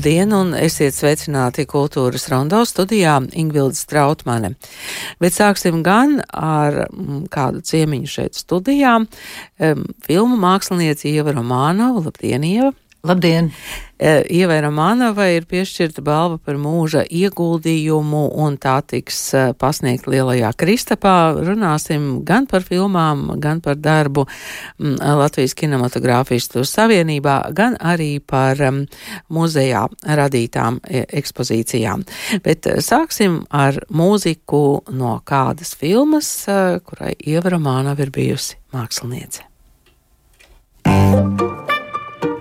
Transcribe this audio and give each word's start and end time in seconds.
Labdien, 0.00 0.30
un 0.32 0.54
esiet 0.56 0.94
sveicināti 0.96 1.66
kultūras 1.68 2.22
rondo 2.32 2.62
studijā 2.64 3.18
Ingvilda 3.36 3.76
Strautmane. 3.76 4.54
Bet 5.20 5.34
sāksim 5.36 5.82
gan 5.84 6.22
ar 6.32 6.86
mm, 6.86 7.26
kādu 7.28 7.60
ciemiņu 7.60 8.08
šeit 8.08 8.40
studijā. 8.40 8.94
Filmu 9.60 10.38
mākslinieci 10.40 11.12
Ieva 11.12 11.34
Romānova. 11.36 12.06
Labdien, 12.06 12.48
Ieva! 12.48 12.72
Labdien! 13.02 13.52
E, 14.00 14.10
Ievai 14.28 14.58
Romanovai 14.60 15.30
ir 15.38 15.46
piešķirta 15.48 16.02
balva 16.04 16.36
par 16.44 16.58
mūža 16.60 17.06
ieguldījumu, 17.08 18.26
un 18.44 18.58
tā 18.60 18.74
tiks 18.84 19.20
e, 19.32 19.44
pasniegta 19.56 20.12
Lielajā 20.12 20.50
Kristapā. 20.60 21.14
Runāsim 21.40 22.20
gan 22.28 22.44
par 22.50 22.64
filmām, 22.66 23.38
gan 23.40 23.62
par 23.64 23.80
darbu 23.80 24.26
Latvijas 24.80 25.56
kinematogrāfistu 25.56 26.66
savienībā, 26.68 27.38
gan 27.56 27.78
arī 27.80 28.18
par 28.20 28.60
muzejā 29.32 29.86
radītām 30.20 30.82
e, 30.84 31.06
ekspozīcijām. 31.22 32.04
Bet 32.44 32.68
sāksim 32.84 33.42
ar 33.48 33.80
mūziku 33.88 34.82
no 34.92 35.16
kādas 35.24 35.72
filmas, 35.72 36.34
kurai 36.84 37.16
Ieva 37.16 37.56
Romanova 37.56 38.04
ir 38.04 38.12
bijusi 38.12 38.60
māksliniece. 38.76 39.48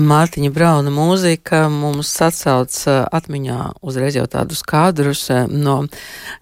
Mārtiņa 0.00 0.48
Brauna 0.54 0.90
mūzika 0.94 1.66
mums 1.72 2.10
atsauc 2.24 2.72
atmiņā 2.88 3.58
uzreiz 3.84 4.16
jau 4.16 4.24
tādus 4.30 4.62
kadrus 4.66 5.26
no 5.50 5.74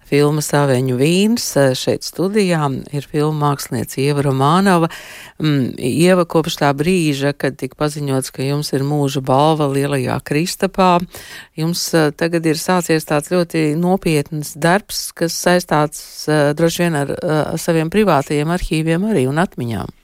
filmas 0.09 0.47
Savēņu 0.53 0.95
vīns. 0.99 1.47
Šeit 1.75 2.07
studijā 2.07 2.69
ir 2.95 3.07
filma 3.09 3.49
mākslinieca 3.49 3.99
Ieva 4.01 4.23
Romānova. 4.29 4.89
Mm, 5.41 5.75
Ieva 5.75 6.23
kopš 6.29 6.59
tā 6.61 6.71
brīža, 6.77 7.33
kad 7.35 7.59
tika 7.59 7.77
paziņots, 7.83 8.31
ka 8.35 8.47
jums 8.47 8.71
ir 8.73 8.87
mūža 8.87 9.23
balva 9.25 9.67
Lielajā 9.73 10.19
Kristapā, 10.23 10.91
jums 11.59 11.85
tagad 12.19 12.47
ir 12.47 12.59
sācies 12.59 13.07
tāds 13.09 13.33
ļoti 13.33 13.73
nopietns 13.79 14.55
darbs, 14.55 15.09
kas 15.11 15.35
saistāts 15.35 16.27
droši 16.29 16.85
vien 16.87 16.99
ar 17.03 17.15
saviem 17.59 17.91
privātajiem 17.91 18.55
arhīviem 18.55 19.11
arī 19.11 19.27
un 19.29 19.43
atmiņām. 19.43 19.98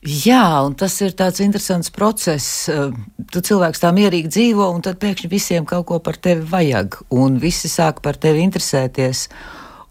Jā, 0.00 0.62
un 0.64 0.72
tas 0.80 0.94
ir 1.04 1.12
tāds 1.12 1.42
interesants 1.44 1.90
process. 1.92 2.68
Eh, 2.72 2.88
tu 3.28 3.42
cilvēks 3.44 3.82
tā 3.82 3.90
mierīgi 3.92 4.30
dzīvo, 4.32 4.70
un 4.72 4.80
tad 4.80 4.96
pēkšņi 4.96 5.28
visiem 5.28 5.66
kaut 5.68 5.86
ko 5.90 5.98
par 6.00 6.16
tevi 6.16 6.40
vajag, 6.40 7.02
un 7.12 7.36
visi 7.36 7.68
sāk 7.68 8.00
par 8.00 8.16
tevi 8.16 8.40
interesēties. 8.40 9.28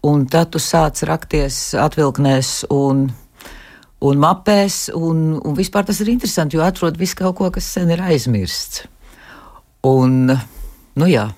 Un 0.02 0.26
tad 0.26 0.50
tu 0.50 0.58
sāc 0.58 0.98
rakties 1.06 1.76
atvilknēs 1.78 2.64
un, 2.74 3.06
un 4.02 4.18
mapēs, 4.18 4.88
un, 4.96 5.38
un 5.46 5.54
vispār 5.54 5.86
tas 5.86 6.00
ir 6.02 6.10
interesanti, 6.10 6.56
jo 6.56 6.64
atrod 6.66 6.98
visu 6.98 7.14
kaut 7.20 7.36
ko, 7.38 7.50
kas 7.54 7.68
sen 7.70 7.92
ir 7.94 8.02
aizmirsts. 8.02 8.88
Un, 9.86 10.32
nu 10.98 11.06
jā, 11.06 11.28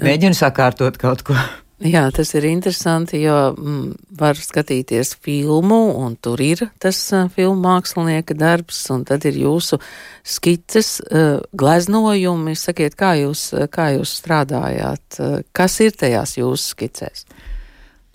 mēģinu 0.00 0.38
sakārtot 0.38 0.96
kaut 0.96 1.26
ko. 1.26 1.36
Jā, 1.80 2.02
tas 2.12 2.34
ir 2.36 2.44
interesanti, 2.44 3.22
jo 3.24 3.54
mm, 3.54 3.84
var 4.20 4.36
skatīties 4.36 5.14
filmu, 5.24 5.78
un 5.96 6.12
tur 6.20 6.42
ir 6.44 6.66
tas 6.82 6.98
uh, 7.16 7.24
filmu 7.32 7.56
mākslinieka 7.64 8.36
darbs, 8.36 8.82
un 8.92 9.06
tad 9.08 9.24
ir 9.24 9.38
jūsu 9.40 9.78
skices, 10.20 10.98
uh, 11.08 11.40
gleznojumi. 11.56 12.52
Sakiet, 12.52 12.98
kā 13.00 13.14
jūs, 13.22 13.46
kā 13.72 13.94
jūs 13.96 14.12
strādājāt, 14.20 15.20
uh, 15.24 15.40
kas 15.56 15.78
ir 15.80 15.96
tajās 15.96 16.36
jūsu 16.36 16.74
skicēs? 16.74 17.24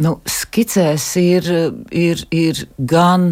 Nu, 0.06 0.20
skicēs 0.30 1.10
ir, 1.24 1.52
ir, 1.90 2.26
ir 2.30 2.66
gan 2.78 3.32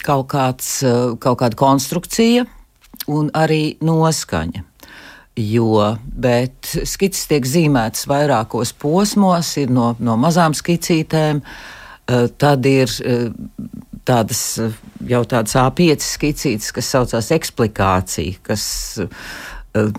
kaut, 0.00 0.30
kāds, 0.32 0.78
kaut 1.20 1.42
kāda 1.44 1.58
konstrukcija, 1.60 2.48
un 3.12 3.28
arī 3.36 3.64
noskaņa 3.84 4.71
jo, 5.36 5.96
bet 6.04 6.74
skices 6.88 7.26
tiek 7.30 7.46
zīmētas 7.48 8.06
vairākos 8.10 8.74
posmos, 8.80 9.54
ir 9.60 9.72
no, 9.72 9.92
no 10.02 10.16
mazām 10.20 10.56
skicītēm, 10.56 11.40
eh, 11.42 12.26
tad 12.38 12.68
ir 12.68 12.92
eh, 13.00 13.30
tādas 14.04 14.42
eh, 14.60 14.76
jau 15.08 15.22
tādas 15.28 15.56
A5 15.56 16.04
skicītes, 16.04 16.72
kas 16.76 16.92
saucās 16.92 17.32
eksplikācija, 17.34 18.42
kas 18.44 18.64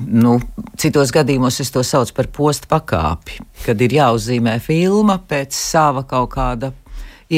nu, 0.05 0.35
citos 0.77 1.09
gadījumos 1.09 1.57
es 1.63 1.71
to 1.73 1.81
saucu 1.81 2.13
par 2.13 2.27
postu 2.29 2.69
pakāpi, 2.69 3.39
kad 3.65 3.79
ir 3.81 3.95
jāuzzīmē 3.97 4.59
filma 4.61 5.17
pēc 5.17 5.57
sava 5.57 6.03
kaut 6.05 6.35
kāda 6.35 6.69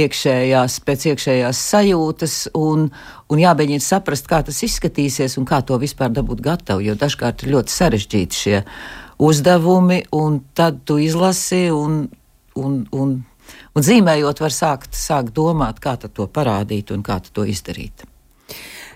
iekšējās, 0.02 0.80
pēc 0.88 1.06
iekšējās 1.12 1.62
sajūtas, 1.72 2.36
un, 2.58 2.90
un 3.32 3.42
jābeigina 3.42 3.84
saprast, 3.84 4.28
kā 4.30 4.42
tas 4.46 4.62
izskatīsies 4.68 5.38
un 5.40 5.48
kā 5.50 5.62
to 5.66 5.80
vispār 5.82 6.14
dabūt 6.16 6.44
gatavu. 6.46 6.84
Jo 6.86 6.98
dažkārt 7.00 7.46
ir 7.46 7.56
ļoti 7.56 7.76
sarežģīti 7.76 8.42
šie 8.42 8.64
uzdevumi, 9.26 10.02
un 10.16 10.42
tad 10.58 10.84
tu 10.88 10.98
izlasi 11.02 11.68
un, 11.74 12.04
un, 12.60 12.82
un, 12.92 13.16
un 13.76 13.88
zīmējot, 13.90 14.44
var 14.44 14.56
sākt, 14.56 14.98
sākt 15.00 15.36
domāt, 15.36 15.80
kā 15.84 15.96
to 16.06 16.28
parādīt 16.28 16.92
un 16.96 17.06
kā 17.06 17.22
to 17.32 17.48
izdarīt. 17.48 18.06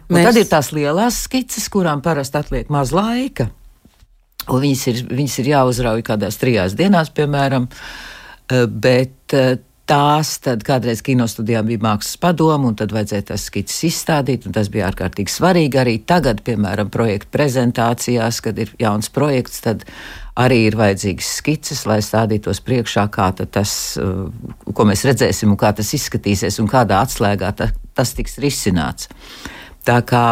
Mēs... 0.10 0.24
Un 0.24 0.26
tad 0.26 0.42
ir 0.42 0.50
tās 0.50 0.72
lielās 0.74 1.24
skices, 1.28 1.70
kurām 1.70 2.02
parasti 2.02 2.40
atliek 2.40 2.70
maz 2.74 2.94
laika. 2.96 3.52
Viņas 4.50 4.84
ir, 4.90 5.02
viņas 5.12 5.36
ir 5.44 5.50
jāuzrauj 5.52 6.04
kādās 6.08 6.40
trijās 6.42 6.74
dienās, 6.78 7.12
piemēram, 7.14 7.68
eh, 7.70 8.66
bet 8.66 9.36
eh, 9.38 9.60
tās 9.90 10.36
tad 10.44 10.62
kādreiz 10.66 11.02
kinostudijā 11.06 11.64
bija 11.66 11.82
mākslas 11.82 12.20
padoma, 12.22 12.70
un 12.70 12.78
tad 12.78 12.94
vajadzēja 12.94 13.32
tās 13.32 13.48
skices 13.50 13.82
izstādīt, 13.90 14.46
un 14.46 14.56
tas 14.56 14.70
bija 14.72 14.90
ārkārtīgi 14.92 15.34
svarīgi. 15.34 15.80
Arī 15.82 15.96
tagad, 16.10 16.44
piemēram, 16.46 16.92
projekta 16.94 17.32
prezentācijās, 17.34 18.42
kad 18.46 18.62
ir 18.62 18.74
jauns 18.82 19.10
projekts, 19.14 19.64
tad 19.66 19.86
arī 20.40 20.62
ir 20.68 20.78
vajadzīgas 20.80 21.34
skices, 21.42 21.84
lai 21.90 22.00
stādītos 22.06 22.62
priekšā, 22.66 23.08
kā 23.14 23.32
tas, 23.42 23.74
uh, 24.00 24.30
ko 24.76 24.88
mēs 24.88 25.06
redzēsim, 25.10 25.52
un 25.52 25.60
kā 25.60 25.74
tas 25.76 25.92
izskatīsies, 25.98 26.62
un 26.62 26.70
kādā 26.72 27.02
atslēgā 27.04 27.52
ta, 27.58 27.72
tas 27.98 28.14
tiks 28.18 28.38
risināts. 28.44 29.10
Tā 29.88 30.00
kā. 30.06 30.26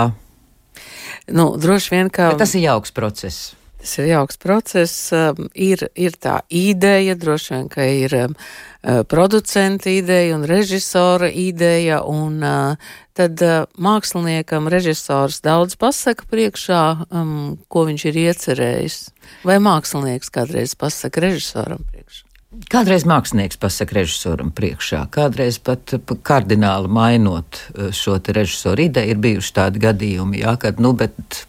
Nu, 1.33 1.49
droši 1.59 1.95
vien, 1.95 2.11
ka. 2.13 2.31
Bet 2.33 2.45
tas 2.45 2.55
ir 2.55 2.69
jauks 2.69 2.93
process. 2.95 3.55
Tas 3.77 3.97
ir 4.01 4.09
jauks 4.09 4.39
process, 4.41 4.93
um, 5.13 5.49
ir, 5.53 5.83
ir 5.93 6.15
tā 6.17 6.39
ideja, 6.49 7.13
droši 7.15 7.53
vien, 7.53 7.67
ka 7.69 7.85
ir 7.85 8.15
um, 8.17 8.33
uh, 8.33 9.03
producenta 9.05 9.91
ideja 9.93 10.35
un 10.35 10.47
režisora 10.49 11.29
ideja, 11.29 12.01
un 12.01 12.41
uh, 12.41 12.91
tad 13.17 13.41
uh, 13.45 13.67
māksliniekam 13.77 14.69
režisors 14.73 15.43
daudz 15.45 15.77
pasaka 15.77 16.25
priekšā, 16.31 16.83
um, 17.11 17.57
ko 17.69 17.85
viņš 17.89 18.07
ir 18.09 18.21
iecerējis, 18.27 19.01
vai 19.45 19.61
mākslinieks 19.61 20.33
kādreiz 20.33 20.73
pasaka 20.77 21.27
režisoram 21.29 21.85
priekšā. 21.91 22.26
Kādreiz 22.65 23.03
mākslinieks 23.05 23.59
pasaka 23.61 23.99
režisoram 23.99 24.49
priekšā, 24.55 25.03
kādreiz 25.13 25.59
pat 25.61 25.93
kardināli 26.25 26.89
mainot 26.89 27.59
e, 27.59 27.89
šo 27.93 28.17
režisoru 28.17 28.87
ideju. 28.87 29.13
Ir 29.13 29.19
bijuši 29.21 29.53
tādi 29.53 29.81
gadījumi, 29.83 30.41
jā, 30.41 30.55
kad 30.61 30.81
nu, 30.81 30.95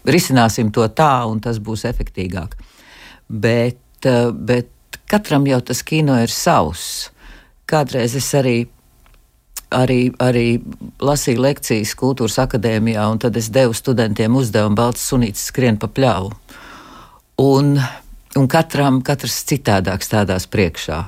risināsim 0.04 0.72
to 0.74 0.84
tā, 0.92 1.24
un 1.30 1.40
tas 1.40 1.62
būs 1.64 1.86
efektīvāk. 1.88 2.58
Bet, 3.28 3.80
e, 4.04 4.16
bet 4.32 5.00
katram 5.08 5.48
jau 5.48 5.62
tas 5.70 5.80
kino 5.86 6.18
ir 6.20 6.34
savs. 6.34 7.08
Kādreiz 7.68 8.16
es 8.18 8.28
arī 8.36 8.58
arī, 9.74 10.00
arī 10.20 10.46
lasīju 11.00 11.42
lekcijas 11.44 11.94
kultūras 11.98 12.38
akadēmijā, 12.44 13.04
un 13.10 13.20
tad 13.20 13.36
es 13.36 13.50
devu 13.52 13.76
studentiem 13.76 14.36
uzdevumu 14.36 14.76
Balts 14.78 15.08
sunītis 15.10 15.48
skrien 15.50 15.80
pa 15.80 15.88
pļauju. 15.88 16.36
Un 17.44 17.76
un 18.38 18.48
katram 18.50 19.00
katrs 19.04 19.42
citādāk 19.48 20.04
stādās 20.06 20.46
priekšā. 20.50 21.02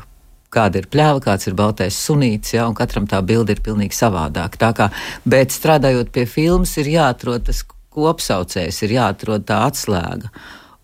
Kāda 0.51 0.81
ir 0.81 0.89
pļāva, 0.91 1.23
kāds 1.23 1.47
ir 1.47 1.55
baltais 1.59 1.99
sunīts, 2.09 2.57
ja, 2.57 2.67
un 2.67 2.75
katram 2.75 3.07
tā 3.11 3.21
bilde 3.23 3.55
ir 3.55 3.63
pilnīgi 3.63 3.95
savādāka. 3.95 4.59
Tā 4.59 4.71
kā, 4.75 4.89
bet 5.23 5.55
strādājot 5.55 6.11
pie 6.15 6.27
filmas, 6.27 6.75
ir 6.83 6.91
jāatrod 6.91 7.47
tas 7.47 7.63
kopsaucējs, 7.95 8.83
ir 8.87 8.97
jāatrod 8.97 9.47
tā 9.47 9.63
atslēga. 9.69 10.33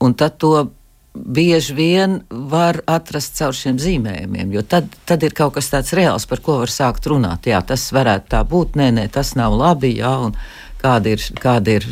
Un 0.03 0.15
tad 0.15 0.39
to 0.43 0.69
bieži 1.17 1.75
vien 1.75 2.21
var 2.31 2.79
atrast 2.87 3.39
caur 3.41 3.57
šiem 3.57 3.81
zīmējumiem, 3.81 4.53
jo 4.55 4.63
tad, 4.63 4.93
tad 5.09 5.25
ir 5.27 5.35
kaut 5.35 5.57
kas 5.57 5.73
tāds 5.73 5.95
reāls, 5.97 6.29
par 6.29 6.43
ko 6.45 6.61
var 6.63 6.71
sākt 6.71 7.09
runāt. 7.11 7.49
Jā, 7.51 7.63
tas 7.67 7.89
varētu 7.97 8.31
tā 8.37 8.45
būt, 8.47 8.79
nē, 8.79 8.93
nē, 9.01 9.09
tas 9.15 9.35
nav 9.39 9.57
labi, 9.57 9.97
jā, 9.99 10.13
un 10.29 10.37
kāda 10.83 11.17
ir, 11.17 11.27
kāda 11.43 11.79
ir 11.81 11.89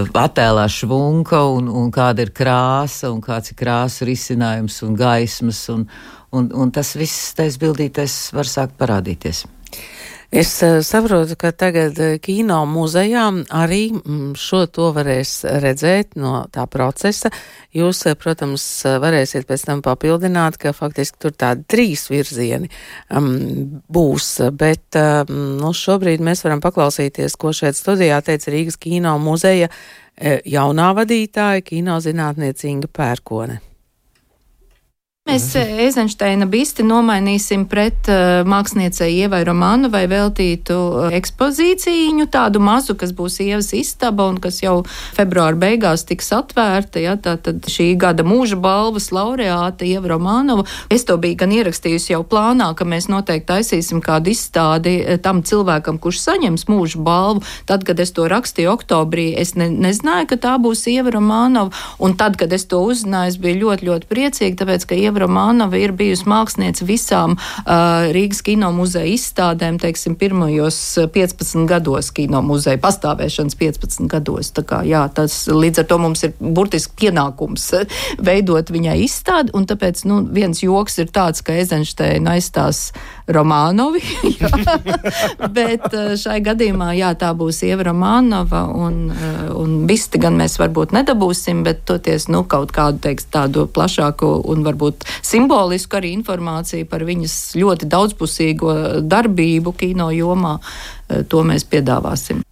attēlā 0.00 0.66
švunka 0.70 1.42
un, 1.52 1.68
un 1.68 1.90
kāda 1.92 2.24
ir 2.26 2.32
krāsa 2.34 3.10
un 3.12 3.20
kāds 3.24 3.52
ir 3.52 3.58
krāsu 3.58 4.08
risinājums 4.08 4.82
un 4.86 4.94
gaismas. 4.98 5.64
Un, 5.72 5.86
un, 6.32 6.52
un 6.54 6.70
tas 6.74 6.94
viss 6.96 7.34
tais 7.38 7.58
bildītais 7.60 8.14
var 8.36 8.48
sākt 8.48 8.78
parādīties. 8.80 9.44
Es 10.32 10.62
uh, 10.62 10.78
saprotu, 10.80 11.34
ka 11.36 11.50
tagad 11.52 11.98
uh, 12.00 12.14
kino 12.24 12.62
muzejā 12.64 13.26
arī 13.52 13.82
mm, 13.92 14.30
šo 14.40 14.62
to 14.72 14.86
varēs 14.96 15.42
redzēt 15.60 16.14
no 16.16 16.46
tā 16.48 16.64
procesa. 16.72 17.28
Jūs, 17.76 18.00
uh, 18.08 18.14
protams, 18.16 18.64
varēsiet 19.04 19.44
pēc 19.44 19.66
tam 19.68 19.82
papildināt, 19.84 20.56
ka 20.56 20.72
faktiski 20.72 21.20
tur 21.20 21.34
tādi 21.36 21.66
trīs 21.68 22.06
virzieni 22.08 22.70
um, 23.12 23.28
būs, 23.92 24.30
bet 24.56 24.96
um, 24.96 25.34
nu, 25.60 25.74
šobrīd 25.76 26.24
mēs 26.24 26.46
varam 26.46 26.64
paklausīties, 26.64 27.36
ko 27.36 27.52
šeit 27.52 27.76
studijā 27.76 28.22
teica 28.24 28.54
Rīgas 28.54 28.80
kino 28.80 29.18
muzeja 29.20 29.68
jaunā 30.48 30.88
vadītāja, 30.96 31.60
kino 31.66 31.98
zinātniece 32.00 32.72
Inga 32.72 32.88
Pērkone. 32.88 33.60
Mēs 35.22 35.44
Eizensteina 35.54 36.48
bisti 36.50 36.82
nomainīsim 36.82 37.62
pret 37.70 38.08
uh, 38.10 38.42
māksliniecei 38.42 39.20
Ievai 39.22 39.44
Romanovai 39.46 40.02
veltītu 40.10 40.74
uh, 40.74 41.14
ekspozīciju, 41.14 42.26
tādu 42.26 42.58
mazu, 42.58 42.96
kas 42.98 43.14
būs 43.14 43.38
Ievas 43.44 43.70
istaba 43.78 44.26
un 44.26 44.40
kas 44.42 44.58
jau 44.64 44.80
februāra 45.14 45.54
beigās 45.56 46.02
tiks 46.08 46.32
atvērta. 46.34 46.98
Ja, 47.00 47.14
tā 47.14 47.36
tad 47.38 47.64
šī 47.70 47.92
gada 48.02 48.26
mūža 48.26 48.58
balvas 48.60 49.12
laureāta 49.14 49.86
Ieva 49.86 50.10
Romanova. 50.10 50.66
Es 50.90 51.06
to 51.06 51.14
biju 51.22 51.38
gan 51.44 51.54
ierakstījusi 51.54 52.16
jau 52.16 52.24
plānā, 52.26 52.72
ka 52.74 52.82
mēs 52.82 53.06
noteikti 53.06 53.46
taisīsim 53.52 54.02
kādu 54.02 54.34
izstādi 54.34 54.96
tam 55.22 55.44
cilvēkam, 55.46 56.02
kurš 56.02 56.18
saņems 56.26 56.66
mūža 56.66 56.98
balvu. 56.98 57.46
Tad, 57.70 57.86
kad 57.86 58.02
es 58.02 58.10
to 58.18 58.26
rakstīju 58.26 58.74
oktobrī, 58.74 59.30
es 59.38 59.54
ne, 59.54 59.70
nezināju, 59.70 60.32
ka 60.34 60.42
tā 60.48 60.58
būs 60.58 60.84
Ieva 60.90 61.14
Romanova. 61.14 61.70
Un 62.02 62.18
tad, 62.18 62.36
kad 62.42 62.52
es 62.52 62.66
to 62.66 62.82
uzzināju, 62.90 63.36
es 63.36 63.40
biju 63.46 63.62
ļoti, 63.64 63.90
ļoti 63.92 64.12
priecīga, 64.12 64.60
tāpēc, 64.66 64.90
ka 64.90 64.98
Ieva 64.98 65.11
Ieva 65.12 65.26
Romanova 65.26 65.76
ir 65.76 65.92
bijusi 65.92 66.24
māksliniece 66.24 66.86
visām 66.88 67.34
uh, 67.36 68.08
Rīgas 68.14 68.40
kino 68.46 68.70
muzeja 68.72 69.10
izstādēm, 69.12 69.76
teiksim, 69.82 70.14
pirmajos 70.16 70.78
15 71.12 71.66
gados 71.68 72.08
kino 72.16 72.40
muzeja 72.46 72.80
pastāvēšanas 72.80 73.58
15 73.60 74.08
gados. 74.08 74.48
Tā 74.56 74.64
kā, 74.64 74.80
jā, 74.88 75.02
tas 75.12 75.36
līdz 75.52 75.82
ar 75.82 75.88
to 75.90 75.98
mums 76.00 76.24
ir 76.24 76.32
burtiski 76.40 76.96
pienākums 77.04 77.68
veidot 78.24 78.72
viņai 78.72 79.02
izstādi, 79.04 79.52
un 79.52 79.68
tāpēc, 79.68 80.06
nu, 80.08 80.22
viens 80.32 80.64
joks 80.64 80.96
ir 81.04 81.12
tāds, 81.12 81.44
ka 81.44 81.58
Eizenšteina 81.60 82.38
aizstās 82.38 82.86
Romānovi, 83.36 84.02
bet 85.56 85.88
šai 86.20 86.38
gadījumā, 86.44 86.92
jā, 86.98 87.12
tā 87.18 87.32
būs 87.36 87.62
Ieva 87.66 87.88
Romānova, 87.90 88.64
un, 88.76 89.08
un 89.56 89.74
bisti 89.88 90.20
gan 90.22 90.36
mēs 90.40 90.58
varbūt 90.60 90.94
nedabūsim, 90.96 91.64
bet 91.66 91.84
toties, 91.88 92.28
nu, 92.32 92.44
kaut 92.48 92.74
kādu, 92.74 93.00
teiks, 93.08 93.28
tādu 93.32 93.66
plašāku 93.72 94.34
un 94.52 94.64
varbūt 94.66 95.06
simbolisku 95.24 95.98
arī 95.98 96.12
informāciju 96.18 96.88
par 96.90 97.06
viņas 97.08 97.36
ļoti 97.58 97.88
daudzpusīgo 97.92 98.76
darbību 99.02 99.74
kino 99.78 100.10
jomā, 100.14 100.58
eh, 101.08 101.22
to 101.28 101.44
mēs 101.46 101.66
piedāvāsim. 101.68 102.42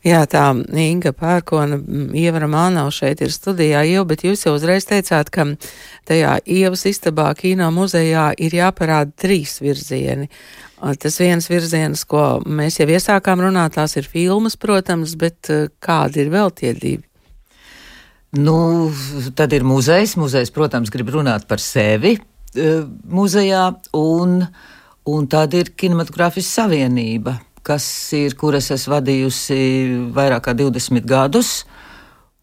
Jā, 0.00 0.22
tā 0.24 0.46
Inga 0.80 1.12
Pērkona, 1.12 1.76
Ievara 2.16 2.46
Mānau 2.48 2.86
šeit 2.94 3.20
ir 3.20 3.34
studijā 3.34 3.82
jau, 3.84 4.06
bet 4.08 4.24
jūs 4.24 4.46
jau 4.46 4.54
uzreiz 4.56 4.86
teicāt, 4.88 5.28
ka 5.28 5.44
tajā 6.08 6.38
Ievas 6.48 6.86
istabā 6.88 7.26
kino 7.36 7.68
muzejā 7.74 8.30
ir 8.40 8.56
jāparāda 8.56 9.12
trīs 9.20 9.58
virzieni. 9.60 10.30
Tas 10.80 11.20
viens 11.20 11.44
virziens, 11.52 12.06
ko 12.08 12.40
mēs 12.48 12.80
jau 12.80 12.88
iesākām 12.88 13.44
runāt, 13.44 13.76
tās 13.76 13.98
ir 14.00 14.08
filmas, 14.08 14.56
protams, 14.56 15.12
bet 15.20 15.52
eh, 15.52 15.68
kādi 15.84 16.24
ir 16.24 16.32
vēl 16.32 16.48
tie 16.56 16.72
divi? 16.72 17.04
Nu, 18.40 18.88
tad 19.36 19.52
ir 19.52 19.66
muzejs. 19.66 20.14
Muzejs, 20.16 20.52
protams, 20.54 20.88
grib 20.94 21.10
runāt 21.12 21.44
par 21.50 21.60
sevi 21.60 22.14
uh, 22.16 22.86
muzejā, 23.10 23.64
un, 23.98 24.38
un 25.10 25.26
tad 25.28 25.56
ir 25.58 25.72
kinematogrāfijas 25.74 26.52
savienība, 26.60 27.34
kas 27.66 27.86
ir, 28.16 28.36
kuras 28.40 28.70
es 28.74 28.86
vadījusi 28.90 29.60
vairāk 30.16 30.48
kā 30.48 30.54
20 30.58 31.06
gadus. 31.08 31.64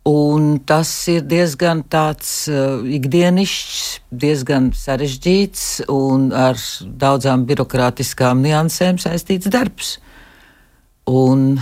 Un 0.08 0.62
tas 0.64 0.90
ir 1.12 1.26
diezgan 1.28 1.82
tāds 1.84 2.48
uh, 2.48 2.80
ikdienišķs, 2.80 3.88
diezgan 4.12 4.70
sarežģīts 4.72 5.66
un 5.92 6.30
ar 6.32 6.56
daudzām 6.88 7.44
birokrātiskām 7.50 8.40
niansēm 8.46 9.02
saistīts 9.04 9.52
darbs. 9.52 9.98
Un, 11.12 11.58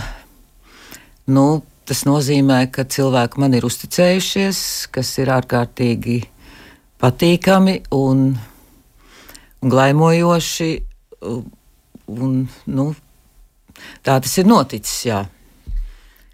nu, 1.26 1.48
Tas 1.86 2.00
nozīmē, 2.02 2.64
ka 2.74 2.82
cilvēki 2.82 3.38
man 3.38 3.52
ir 3.54 3.62
uzticējušies, 3.68 4.60
kas 4.90 5.10
ir 5.22 5.28
ārkārtīgi 5.30 6.16
patīkami 6.98 7.76
un, 7.94 8.24
un 9.62 9.70
glaimojoši. 9.70 10.70
Un, 12.10 12.34
nu, 12.66 12.88
tā 14.06 14.18
tas 14.22 14.36
ir 14.38 14.48
noticis. 14.48 14.98
Jā. 15.08 15.22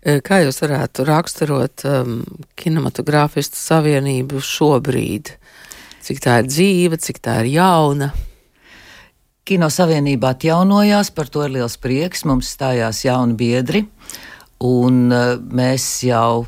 E, 0.02 0.18
kā 0.24 0.42
jūs 0.42 0.58
varētu 0.64 1.06
raksturot 1.06 1.86
um, 1.86 2.18
kinematogrāfistu 2.58 3.60
savienību 3.60 4.42
šobrīd? 4.42 5.36
Cik 6.02 6.18
tā 6.24 6.40
ir 6.42 6.50
dzīva, 6.50 6.98
cik 6.98 7.22
tā 7.22 7.38
ir 7.44 7.52
jauna? 7.54 8.10
Kino 9.46 9.68
savienība 9.70 10.34
atjaunojās, 10.36 11.10
par 11.14 11.30
to 11.30 11.46
ir 11.46 11.56
liels 11.58 11.78
prieks. 11.82 12.26
Mums 12.26 12.50
stājās 12.54 13.04
jauni 13.06 13.38
biedri. 13.38 13.86
Uh, 13.86 14.20
Un 14.62 15.10
eh, 15.10 15.36
mēs 15.42 15.84
jau 16.06 16.44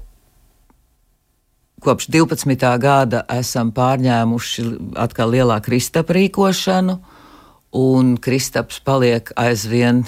kopš 1.85 2.07
12. 2.15 2.55
gada 2.81 3.25
esam 3.35 3.73
pārņēmuši 3.75 4.65
atkal 5.03 5.35
lielā 5.35 5.59
kristapa 5.65 6.15
rīkošanu, 6.17 6.95
un 7.77 8.15
kristaps 8.23 8.79
paliek 8.87 9.35
aizvien 9.37 10.05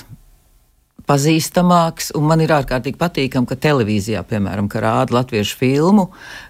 pazīstamāks, 1.06 2.10
un 2.18 2.26
man 2.30 2.42
ir 2.42 2.52
ārkārtīgi 2.56 2.98
patīkami, 2.98 3.48
ka 3.48 3.58
televīzijā, 3.62 4.24
piemēram, 4.26 4.68
ka 4.70 4.82
rāda 4.82 5.14
latviešu 5.20 5.58
filmu, 5.60 6.08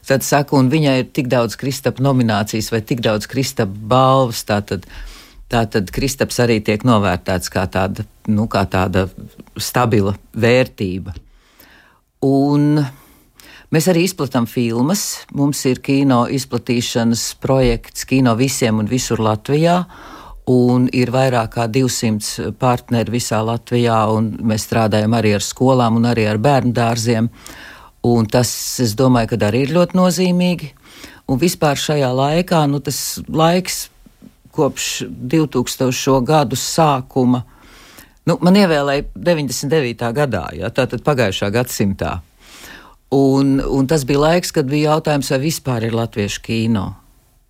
tad 0.08 0.24
saka, 0.26 0.56
un 0.56 0.70
viņai 0.72 0.96
ir 1.02 1.10
tik 1.16 1.28
daudz 1.32 1.58
kristapa 1.60 2.04
nominācijas 2.04 2.72
vai 2.72 2.80
tik 2.86 3.04
daudz 3.04 3.28
kristapa 3.30 3.76
balvas, 3.92 4.42
tātad, 4.48 4.88
tātad 5.52 5.92
kristaps 5.92 6.40
arī 6.44 6.58
tiek 6.64 6.86
novērtēts 6.88 7.52
kā 7.52 7.66
tāda, 7.72 8.06
nu, 8.32 8.48
kā 8.50 8.64
tāda 8.70 9.06
stabila 9.60 10.16
vērtība. 10.32 11.14
Un 12.26 12.80
mēs 13.70 13.88
arī 13.92 14.06
izplatām 14.08 14.48
filmas. 14.48 15.26
Mums 15.36 15.60
ir 15.68 15.82
kino 15.84 16.24
izplatīšanas 16.32 17.28
projekts 17.42 18.08
Kino 18.08 18.34
visiem 18.38 18.80
un 18.80 18.88
visur 18.88 19.20
Latvijā. 19.20 19.82
Un 20.46 20.86
ir 20.94 21.10
vairāk 21.10 21.56
kā 21.56 21.64
200 21.66 22.52
partneri 22.60 23.16
visā 23.16 23.40
Latvijā, 23.42 23.98
un 24.14 24.30
mēs 24.46 24.68
strādājam 24.68 25.16
arī 25.18 25.34
ar 25.34 25.42
skolām 25.42 25.98
un 25.98 26.06
arī 26.06 26.28
ar 26.30 26.38
bērnu 26.38 26.74
dārziem. 26.76 27.30
Un 28.06 28.28
tas, 28.30 28.50
es 28.82 28.94
domāju, 28.94 29.32
ka 29.32 29.40
arī 29.48 29.64
ir 29.66 29.74
ļoti 29.74 29.98
nozīmīgi. 29.98 30.70
Un 31.26 31.42
vispār 31.42 31.74
šajā 31.82 32.12
laikā, 32.14 32.62
nu, 32.70 32.78
tas 32.78 33.18
laiks 33.26 33.88
kopš 34.54 35.02
2000. 35.10 36.22
gadu 36.24 36.56
sākuma, 36.56 37.42
Nu, 38.26 38.34
man 38.42 38.56
ievēlēja 38.58 39.04
99. 39.14 40.08
gadā, 40.16 40.48
ja, 40.58 40.70
tātad 40.74 41.04
pagājušā 41.06 41.46
gadsimtā. 41.54 42.16
Un, 43.14 43.60
un 43.62 43.86
tas 43.86 44.02
bija 44.08 44.24
laiks, 44.24 44.50
kad 44.54 44.66
bija 44.66 44.96
jautājums, 44.96 45.30
vai 45.30 45.38
vispār 45.44 45.86
ir 45.86 45.94
latviešu 45.94 46.42
kino. 46.42 46.88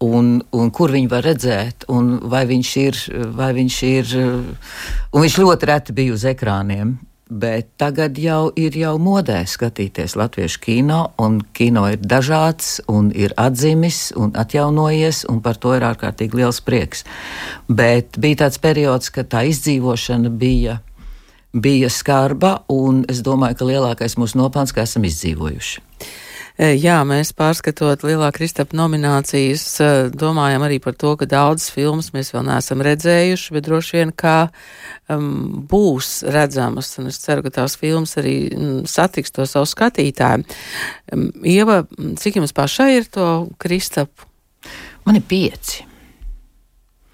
Un, 0.04 0.42
un 0.52 0.70
kur 0.76 0.92
viņi 0.92 1.08
var 1.08 1.24
redzēt, 1.24 1.86
un 1.88 2.18
vai 2.28 2.44
viņš 2.48 2.70
ir, 2.82 2.98
vai 3.32 3.52
viņš 3.56 3.76
ir, 3.88 4.10
un 4.20 5.22
viņš 5.24 5.36
ļoti 5.40 5.68
reti 5.70 5.94
bija 5.96 6.12
uz 6.12 6.26
ekrāniem. 6.28 6.98
Bet 7.26 7.72
tagad 7.74 8.20
jau 8.22 8.52
ir 8.54 8.76
jau 8.78 8.92
modē 9.02 9.40
skatīties 9.50 10.12
latviešu 10.14 10.60
kino, 10.62 10.98
un 11.18 11.40
kino 11.58 11.82
ir 11.90 11.98
dažāds, 11.98 12.76
un 12.86 13.08
ir 13.10 13.34
atzīmis, 13.34 14.12
un 14.14 14.30
atjaunojies, 14.38 15.24
un 15.32 15.40
par 15.42 15.58
to 15.58 15.72
ir 15.74 15.82
ārkārtīgi 15.88 16.38
liels 16.38 16.60
prieks. 16.62 17.02
Bet 17.66 18.20
bija 18.22 18.44
tāds 18.44 18.60
periods, 18.62 19.10
kad 19.10 19.32
tā 19.32 19.42
izdzīvošana 19.50 20.30
bija, 20.30 20.76
bija 21.50 21.90
skarba, 21.90 22.60
un 22.70 23.02
es 23.10 23.24
domāju, 23.26 23.58
ka 23.58 23.70
lielākais 23.72 24.14
mūsu 24.20 24.38
nopelns, 24.38 24.76
ka 24.76 24.86
esam 24.86 25.08
izdzīvojuši. 25.10 25.82
E, 26.56 26.70
jā, 26.80 26.96
mēs 27.04 27.34
pārskatot 27.36 28.00
lielā 28.08 28.30
Kristapa 28.32 28.76
nominācijas, 28.78 29.64
e, 29.84 29.88
domājam 30.16 30.62
arī 30.64 30.78
par 30.80 30.94
to, 30.96 31.12
ka 31.20 31.28
daudzas 31.28 31.68
filmas 31.75 32.08
mēs 32.14 32.32
vēl 32.32 32.46
neesam 32.48 32.80
redzējuši, 32.84 33.52
bet 33.52 33.66
droši 33.66 33.98
vien 33.98 34.12
kā 34.16 34.36
um, 35.12 35.66
būs 35.68 36.22
redzamas, 36.32 36.94
un 36.96 37.10
es 37.10 37.20
ceru, 37.20 37.44
ka 37.44 37.52
tās 37.58 37.76
filmas 37.76 38.16
arī 38.16 38.36
um, 38.56 38.78
satiks 38.88 39.36
to 39.36 39.44
savu 39.44 39.68
skatītāju. 39.68 40.46
Um, 41.12 41.26
Ieva, 41.44 41.82
cik 42.16 42.40
jums 42.40 42.56
pašai 42.56 42.88
ir 43.02 43.10
to 43.12 43.26
Kristapu? 43.60 44.25
Man 45.04 45.20
ir 45.20 45.28
pieci. 45.28 45.84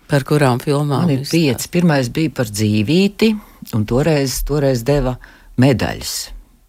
Par 0.06 0.22
kurām 0.28 0.62
filmām? 0.62 1.02
Man 1.02 1.16
ir 1.16 1.26
pieci. 1.26 1.72
Pirmais 1.72 2.12
bija 2.14 2.30
par 2.36 2.46
dzīvīti, 2.46 3.32
un 3.74 3.90
toreiz, 3.90 4.38
toreiz 4.46 4.86
deva 4.86 5.16
medaļas. 5.58 6.16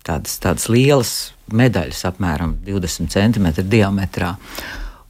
Tādas, 0.03 0.41
tādas 0.41 0.67
lielas 0.73 1.32
medaļas 1.51 2.05
apmēram 2.07 2.57
20 2.65 3.11
cm 3.11 3.51
diametrā. 3.67 4.35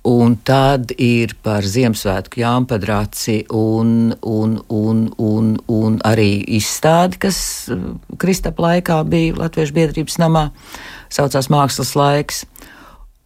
Un 0.04 0.34
tad 0.44 0.90
ir 1.00 1.32
par 1.46 1.64
Ziemassvētku 1.64 2.42
jāmpadraci 2.42 3.38
un, 3.56 4.12
un, 4.28 4.58
un, 4.68 5.06
un, 5.16 5.54
un 5.72 5.96
arī 6.04 6.42
izstādi, 6.58 7.22
kas 7.24 7.38
uh, 7.72 7.94
Kristapa 8.20 8.66
laikā 8.66 8.98
bija 9.08 9.38
Latviešu 9.40 9.78
biedrības 9.78 10.20
namā, 10.20 10.50
saucās 11.08 11.48
Mākslas 11.54 11.94
laiks. 11.96 12.44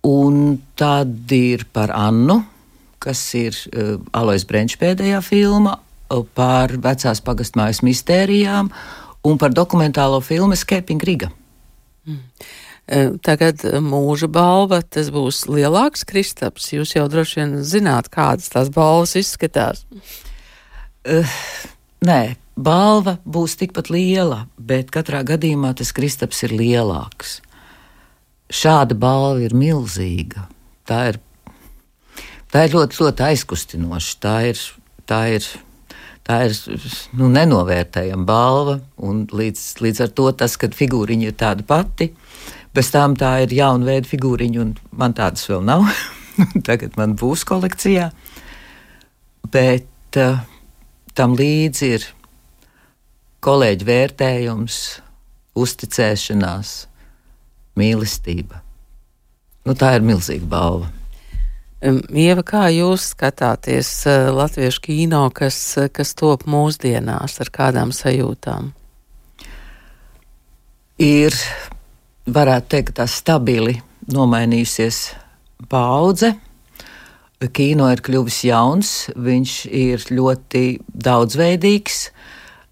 Un 0.05 0.59
tad 0.77 1.33
ir 1.33 1.65
par 1.73 1.95
Annu, 1.97 2.43
kas 3.01 3.25
ir 3.33 3.57
uh, 3.73 3.97
Alois 4.13 4.45
Brenčs 4.45 4.77
pēdējā 4.77 5.23
filma, 5.25 5.79
uh, 5.81 6.21
par 6.37 6.77
vecās 6.77 7.25
pagastmājas 7.25 7.81
mistērijām 7.89 8.69
un 9.25 9.41
par 9.41 9.49
dokumentālo 9.49 10.21
filmu 10.21 10.53
Skeping 10.53 11.01
Riga. 11.01 11.33
Mm. 12.05 12.21
Tagad 12.87 13.65
mūža 13.83 14.29
balva, 14.31 14.79
tas 14.79 15.09
būs 15.11 15.41
lielāks 15.51 16.05
kristaps. 16.07 16.69
Jūs 16.71 16.93
jau 16.95 17.03
droši 17.11 17.41
vien 17.41 17.55
zināt, 17.67 18.07
kādas 18.13 18.47
tās 18.53 18.71
balvas 18.71 19.17
izskatās. 19.19 19.83
Uh, 21.03 21.27
nē, 22.07 22.37
balva 22.55 23.17
būs 23.27 23.57
tikpat 23.59 23.91
liela, 23.91 24.45
bet 24.55 24.93
katrā 24.95 25.25
gadījumā 25.27 25.73
tas 25.75 25.91
kristaps 25.91 26.45
ir 26.47 26.55
lielāks. 26.55 27.41
Šāda 28.47 28.95
balva 28.95 29.43
ir 29.43 29.55
milzīga. 29.55 30.47
Tā 30.87 31.01
ir, 31.11 31.19
tā 32.55 32.65
ir 32.69 32.75
ļoti, 32.77 33.01
ļoti 33.03 33.25
aizkustinoša. 33.27 34.13
Tā 34.23 34.35
ir, 34.53 34.61
tā 35.03 35.21
ir, 35.35 35.47
tā 36.23 36.45
ir 36.47 36.55
nu, 37.19 37.27
nenovērtējama 37.35 38.27
balva, 38.27 38.79
līdz, 39.03 39.65
līdz 39.83 40.05
ar 40.07 40.15
to 40.15 40.31
tas, 40.39 40.55
ka 40.55 40.71
figūriņa 40.71 41.27
ir 41.27 41.35
tāda 41.35 41.67
pati, 41.67 42.13
Bez 42.77 42.91
tām 42.93 43.15
tā 43.17 43.31
ir 43.41 43.53
jauna 43.57 43.87
veida 43.87 44.05
figūriņa, 44.05 44.57
un 44.61 44.75
man 44.93 45.15
tādas 45.17 45.47
vēl 45.49 45.63
nav. 45.65 45.87
Tagad 46.67 46.93
man 46.99 47.15
būs 47.17 47.41
kolekcijā. 47.49 48.11
Bet 49.49 50.19
uh, 50.21 50.43
tam 51.17 51.33
līdzi 51.39 51.87
ir 51.95 52.03
kolēģi 53.41 53.87
vērtējums, 53.87 54.77
uzticēšanās, 55.57 56.73
mīlestība. 57.81 58.61
Nu, 59.65 59.73
tā 59.73 59.95
ir 59.97 60.05
milzīga 60.05 60.45
balva. 60.51 60.91
Ieva, 61.81 62.43
kā 62.45 62.67
jūs 62.73 63.07
skatāties 63.15 63.89
uh, 64.05 64.27
latviešu 64.37 64.83
kino, 64.85 65.23
kas, 65.33 65.57
kas 65.97 66.13
top 66.17 66.45
mūsdienās 66.45 67.39
ar 67.41 67.51
kādām 67.57 67.95
sajūtām? 67.95 68.69
Ir 71.01 71.33
varētu 72.27 72.71
teikt, 72.75 72.97
tā 72.99 73.07
stabili 73.09 73.77
nomainījusies 74.11 75.01
paudze. 75.71 76.33
Kino 77.53 77.87
ir 77.93 78.01
kļuvis 78.01 78.39
jauns, 78.47 78.91
viņš 79.13 79.53
ir 79.69 80.07
ļoti 80.17 80.63
daudzveidīgs. 80.89 81.99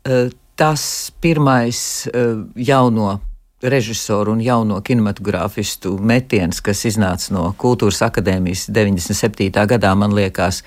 Eh, 0.06 0.34
tas 0.58 0.84
pirmais 1.22 1.80
eh, 2.10 2.42
jauno 2.56 3.20
režisoru 3.66 4.36
un 4.36 4.42
jauno 4.44 4.80
kinematogrāfistu 4.86 5.96
metiens, 5.98 6.60
kas 6.62 6.84
iznāca 6.86 7.34
no 7.34 7.46
Kultūras 7.58 8.02
akadēmijas 8.06 8.68
97. 8.74 9.50
gadā, 9.70 9.94
man 9.98 10.14
liekas, 10.18 10.64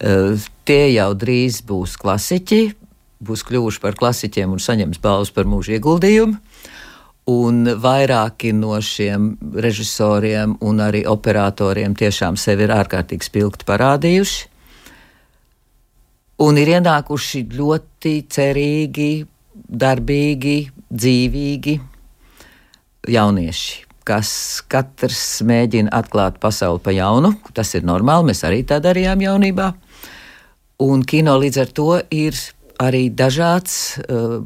eh, 0.00 0.40
tie 0.64 0.94
jau 0.96 1.12
drīz 1.14 1.60
būs 1.68 1.98
klasiķi, 2.00 2.62
būs 3.24 3.44
kļuvuši 3.44 3.80
par 3.80 3.96
klasiķiem 4.00 4.52
un 4.52 4.60
saņems 4.60 5.00
balvas 5.04 5.30
par 5.30 5.44
mūža 5.44 5.78
ieguldījumu. 5.78 6.40
Un 7.30 7.64
vairāki 7.80 8.50
no 8.52 8.76
šiem 8.84 9.30
režisoriem 9.56 10.58
un 10.60 10.82
arī 10.84 11.06
operatoriem 11.08 11.94
tiešām 11.96 12.36
sevi 12.36 12.66
ir 12.66 12.74
ārkārtīgi 12.74 13.24
spilgti 13.24 13.64
parādījuši. 13.68 14.50
Un 16.44 16.58
ir 16.60 16.68
ienākuši 16.74 17.44
ļoti 17.54 18.12
cerīgi, 18.28 19.10
darbīgi, 19.54 20.58
dzīvīgi 20.92 21.78
jaunieši, 23.14 23.72
kas 24.04 24.30
katrs 24.68 25.24
mēģina 25.46 25.94
atklāt 25.96 26.36
pasauli 26.42 26.82
pa 26.84 26.92
jaunu. 26.92 27.32
Tas 27.56 27.72
ir 27.78 27.88
normāli, 27.88 28.32
mēs 28.32 28.44
arī 28.44 28.64
tā 28.68 28.82
darījām 28.84 29.24
jaunībā. 29.24 29.72
Un 30.84 31.04
kino 31.08 31.38
līdz 31.40 31.60
ar 31.62 31.72
to 31.72 31.90
ir 32.12 32.36
arī 32.82 33.06
dažāds, 33.14 33.96
uh, 34.04 34.40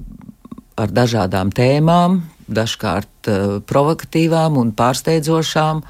ar 0.78 0.92
dažādām 0.94 1.50
tēmām, 1.50 2.20
dažkārt 2.48 3.30
uh, 3.30 3.58
provokatīvām 3.68 4.58
un 4.60 4.72
pārsteidzošām. 4.76 5.82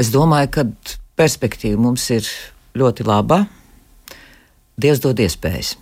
Es 0.00 0.10
domāju, 0.14 0.50
ka 0.56 0.66
perspektīva 1.18 1.80
mums 1.80 2.08
ir 2.14 2.26
ļoti 2.78 3.06
laba. 3.06 3.44
Dievs 4.80 5.02
dod 5.04 5.20
iespējas. 5.20 5.76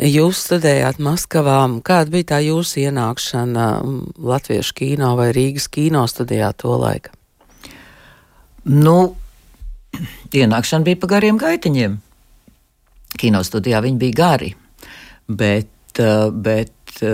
Jūs 0.00 0.38
studējāt 0.46 0.96
Maskavā. 1.04 1.58
Kāda 1.84 2.08
bija 2.12 2.30
tā 2.32 2.38
jūsu 2.40 2.86
ienākšana 2.86 3.66
Latviešu 4.16 4.76
kino 4.78 5.12
vai 5.18 5.28
Rīgas 5.36 5.68
kino 5.68 6.06
studijā 6.08 6.54
to 6.56 6.72
laiku? 6.80 7.12
Nu, 8.64 9.14
ienākšana 10.32 10.86
bija 10.88 11.00
pa 11.02 11.10
gariem 11.14 11.40
gaitiņiem. 11.40 11.98
Kino 13.20 13.42
studijā 13.44 13.82
viņi 13.84 14.00
bija 14.00 14.16
gari, 14.16 14.50
bet, 15.28 16.00
bet 16.32 17.04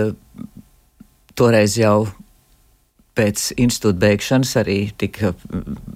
toreiz 1.37 1.77
jau 1.77 2.07
pēc 3.17 3.51
institūta 3.57 3.97
beigšanas 4.03 4.51
arī 4.61 4.77
tika, 4.97 5.33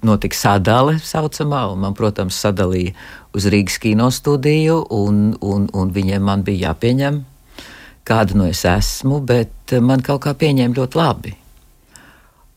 notika 0.02 0.38
sadale 0.38 0.96
saucamā, 1.02 1.64
un 1.72 1.84
man, 1.84 1.94
protams, 1.98 2.38
sadalīja 2.42 2.94
uz 3.36 3.46
Rīgas 3.52 3.78
kino 3.82 4.08
studiju, 4.10 4.80
un, 4.90 5.36
un, 5.38 5.68
un 5.70 5.92
viņiem 5.94 6.24
man 6.26 6.42
bija 6.46 6.72
jāpieņem, 6.72 7.20
kāda 8.08 8.38
no 8.38 8.48
es 8.50 8.64
esmu, 8.66 9.20
bet 9.26 9.76
man 9.82 10.02
kaut 10.02 10.24
kā 10.26 10.34
pieņēma 10.38 10.78
ļoti 10.80 10.98
labi. 10.98 11.36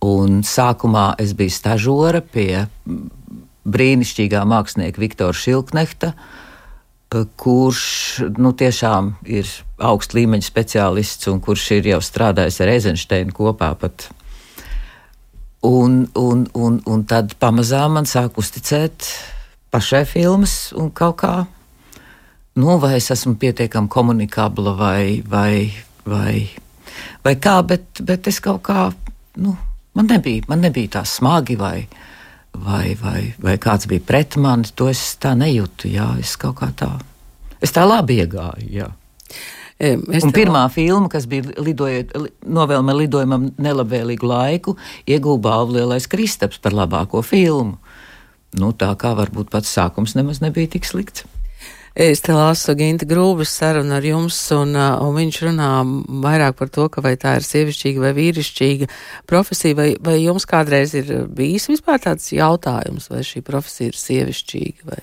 Un 0.06 0.42
sākumā 0.46 1.12
es 1.22 1.34
biju 1.38 1.54
stažora 1.54 2.22
pie 2.22 2.66
brīnišķīgā 3.66 4.42
mākslinieka 4.50 5.02
Viktora 5.02 5.38
Šilknehta, 5.38 6.12
uh, 6.14 6.45
kurš 7.40 7.86
nu, 8.38 8.52
tiešām 8.58 9.14
ir 9.32 9.50
augsts 9.80 10.16
līmeņa 10.18 10.46
speciālists 10.46 11.30
un 11.32 11.42
kurš 11.44 11.70
ir 11.78 11.90
jau 11.94 12.02
strādājis 12.04 12.62
ar 12.64 12.72
Eizensteinu 12.74 13.36
kopā. 13.36 13.72
Pat. 13.80 14.10
Un, 15.66 16.04
un, 16.20 16.46
un, 16.54 16.82
un 16.86 17.06
tad 17.10 17.38
pamazām 17.42 17.98
man 17.98 18.10
sāk 18.10 18.38
uzticēt 18.42 19.10
pašai 19.74 20.04
filmas 20.08 20.74
un 20.78 20.92
kaut 20.96 21.18
kā, 21.24 21.34
nu, 22.56 22.76
vai 22.80 22.96
es 23.00 23.10
esmu 23.12 23.36
pietiekami 23.42 23.92
komunikabla 23.92 24.76
vai, 24.78 25.22
vai, 25.28 25.72
vai, 26.08 26.46
vai 27.26 27.36
kā, 27.42 27.58
bet, 27.68 28.04
bet 28.06 28.30
es 28.32 28.40
kaut 28.44 28.62
kā, 28.68 28.90
nu, 29.42 29.56
man 29.98 30.12
nebija, 30.12 30.46
man 30.52 30.64
nebija 30.64 31.00
tā 31.00 31.04
smagi 31.10 31.58
vai, 31.60 31.88
vai, 32.62 32.96
vai, 33.00 33.34
vai 33.42 33.58
kāds 33.62 33.90
bija 33.90 34.04
pret 34.06 34.38
mani, 34.42 34.70
to 34.76 34.90
es 34.92 35.02
tā 35.22 35.34
nejūtu. 35.38 35.90
Jā, 35.92 36.14
es 36.22 36.36
kaut 36.40 36.60
kā 36.62 36.72
tā, 36.78 36.92
es 37.64 37.74
tā 37.76 37.86
labi 37.88 38.22
iegāju. 38.24 38.70
Jā. 38.72 38.92
Es 39.76 40.24
un 40.24 40.32
pirmā 40.32 40.70
tev... 40.70 40.78
filma, 40.78 41.10
kas 41.12 41.26
bija 41.28 41.52
lidojot, 41.60 42.14
novēlme 42.48 42.96
lidojumam 42.96 43.50
nelabvēlīgu 43.60 44.30
laiku, 44.30 44.78
ieguva 45.04 45.42
balvu 45.50 45.76
Lielais 45.76 46.08
Kristaps 46.08 46.62
par 46.64 46.76
labāko 46.78 47.20
filmu. 47.26 47.76
Nu, 48.56 48.72
tā 48.72 48.94
kā 48.96 49.12
varbūt 49.18 49.52
pats 49.52 49.74
sākums 49.76 50.16
nemaz 50.16 50.40
nebija 50.40 50.72
tik 50.78 50.88
slikts. 50.88 51.26
Es 51.96 52.20
te 52.20 52.34
lasu 52.36 52.74
Ginta 52.76 53.06
Grūbas 53.08 53.54
sarunu 53.56 53.94
ar 53.96 54.04
jums, 54.04 54.36
un, 54.52 54.74
uh, 54.76 54.98
un 55.00 55.14
viņš 55.16 55.38
runā 55.46 55.70
vairāk 56.26 56.58
par 56.60 56.68
to, 56.76 56.90
ka 56.92 57.00
vai 57.00 57.14
tā 57.16 57.38
ir 57.40 57.46
sievišķīga 57.48 58.04
vai 58.04 58.12
vīrišķīga 58.18 58.90
profesija, 59.32 59.78
vai, 59.78 59.86
vai 60.04 60.18
jums 60.20 60.44
kādreiz 60.50 60.92
ir 61.00 61.14
bijis 61.32 61.70
vispār 61.72 62.04
tāds 62.04 62.28
jautājums, 62.36 63.08
vai 63.14 63.24
šī 63.24 63.40
profesija 63.48 63.94
ir 63.94 64.02
sievišķīga? 64.02 64.90
Vai? 64.92 65.00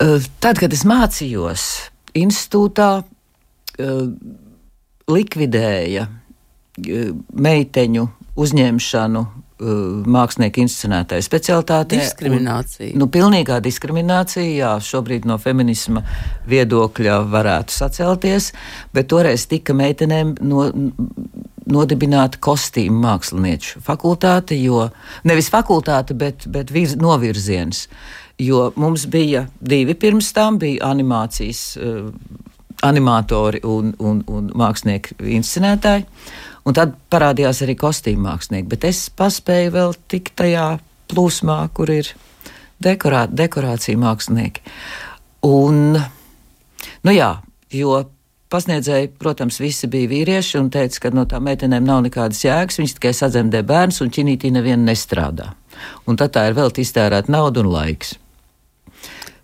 Uh, 0.00 0.30
tad, 0.40 0.62
kad 0.64 0.72
es 0.72 0.86
mācījos 0.88 1.66
institūtā, 2.16 2.88
uh, 3.04 4.02
likvidēja 5.12 6.08
meiteņu 7.36 8.08
uzņemšanu 8.40 9.26
Uh, 9.62 10.00
mākslinieku 10.10 10.64
inscenētāja 10.64 11.22
specialitāte. 11.22 11.94
Diskriminācija. 12.00 12.88
Un, 12.96 12.98
nu, 12.98 13.06
pilnīgā 13.12 13.60
diskriminācija, 13.62 14.46
jā, 14.56 14.70
šobrīd 14.82 15.28
no 15.28 15.36
feminisma 15.38 16.02
viedokļa 16.50 17.20
varētu 17.30 17.76
sacelties, 17.76 18.48
bet 18.96 19.06
toreiz 19.12 19.44
tika 19.46 19.76
meitenēm 19.78 20.32
no, 20.42 20.64
nodibināta 21.70 22.40
kostīmu 22.42 23.04
mākslinieču 23.04 23.84
fakultāte, 23.86 24.58
jo 24.58 24.88
nevis 25.28 25.52
fakultāte, 25.52 26.16
bet, 26.18 26.48
bet 26.50 26.74
virz, 26.74 26.96
novirziens. 26.98 27.86
Jo 28.42 28.72
mums 28.74 29.06
bija 29.06 29.44
divi 29.60 29.94
pirms 29.94 30.32
tam, 30.34 30.58
bija 30.58 30.90
animācijas 30.90 31.66
uh, 31.78 32.08
animatori 32.82 33.62
un, 33.62 33.94
un, 34.02 34.24
un 34.26 34.50
mākslinieki 34.58 35.20
inscenētāji. 35.38 36.08
Un 36.62 36.76
tad 36.78 36.94
parādījās 37.10 37.64
arī 37.64 37.74
kostīm 37.78 38.22
mākslinieki, 38.22 38.68
bet 38.70 38.84
es 38.86 39.08
paspēju 39.18 39.74
vēl 39.74 39.94
tikt 40.10 40.36
tajā 40.38 40.66
plūsmā, 41.10 41.58
kur 41.74 41.90
ir 41.90 42.12
dekorā, 42.82 43.26
dekorācija 43.30 43.98
mākslinieki. 43.98 44.62
Un, 45.48 45.96
nu 47.02 47.14
jā, 47.14 47.32
jo 47.74 47.96
pasniedzēji, 48.52 49.10
protams, 49.18 49.58
visi 49.62 49.88
bija 49.90 50.10
vīrieši 50.10 50.58
un 50.60 50.68
teica, 50.72 51.06
ka 51.06 51.12
no 51.16 51.24
tām 51.28 51.46
meitenēm 51.48 51.86
nav 51.88 52.02
nekādas 52.06 52.44
jēgas, 52.44 52.78
viņas 52.80 52.96
tikai 52.98 53.14
sadzemdē 53.16 53.62
bērns 53.66 54.02
un 54.04 54.12
ķinītī 54.12 54.52
neviena 54.54 54.84
nestrādā. 54.90 55.52
Un 56.06 56.18
tad 56.20 56.34
tā 56.36 56.46
ir 56.50 56.58
vēl 56.58 56.72
iztērēta 56.84 57.32
nauda 57.32 57.62
un 57.64 57.72
laiks. 57.72 58.14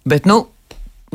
Bet, 0.08 0.28
nu, 0.28 0.44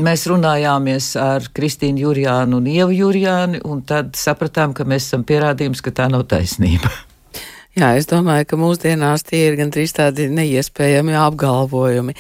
mēs 0.02 0.26
runājāmies 0.30 1.14
ar 1.22 1.48
Kristīnu 1.54 2.08
Jurijānu 2.08 2.60
un 2.60 2.70
Ievu 2.70 2.96
Jurijānu, 2.98 3.62
un 3.70 3.82
tad 3.88 4.14
sapratām, 4.18 4.74
ka 4.74 4.86
mēs 4.88 5.10
esam 5.10 5.26
pierādījums, 5.28 5.84
ka 5.84 5.94
tā 5.96 6.10
nav 6.12 6.26
taisnība. 6.32 6.92
Jā, 7.78 7.96
es 7.98 8.06
domāju, 8.06 8.46
ka 8.52 8.58
mūsdienās 8.62 9.26
tie 9.26 9.48
ir 9.48 9.58
gandrīz 9.58 9.96
tādi 9.98 10.28
neiespējami 10.30 11.16
apgalvojumi. 11.18 12.14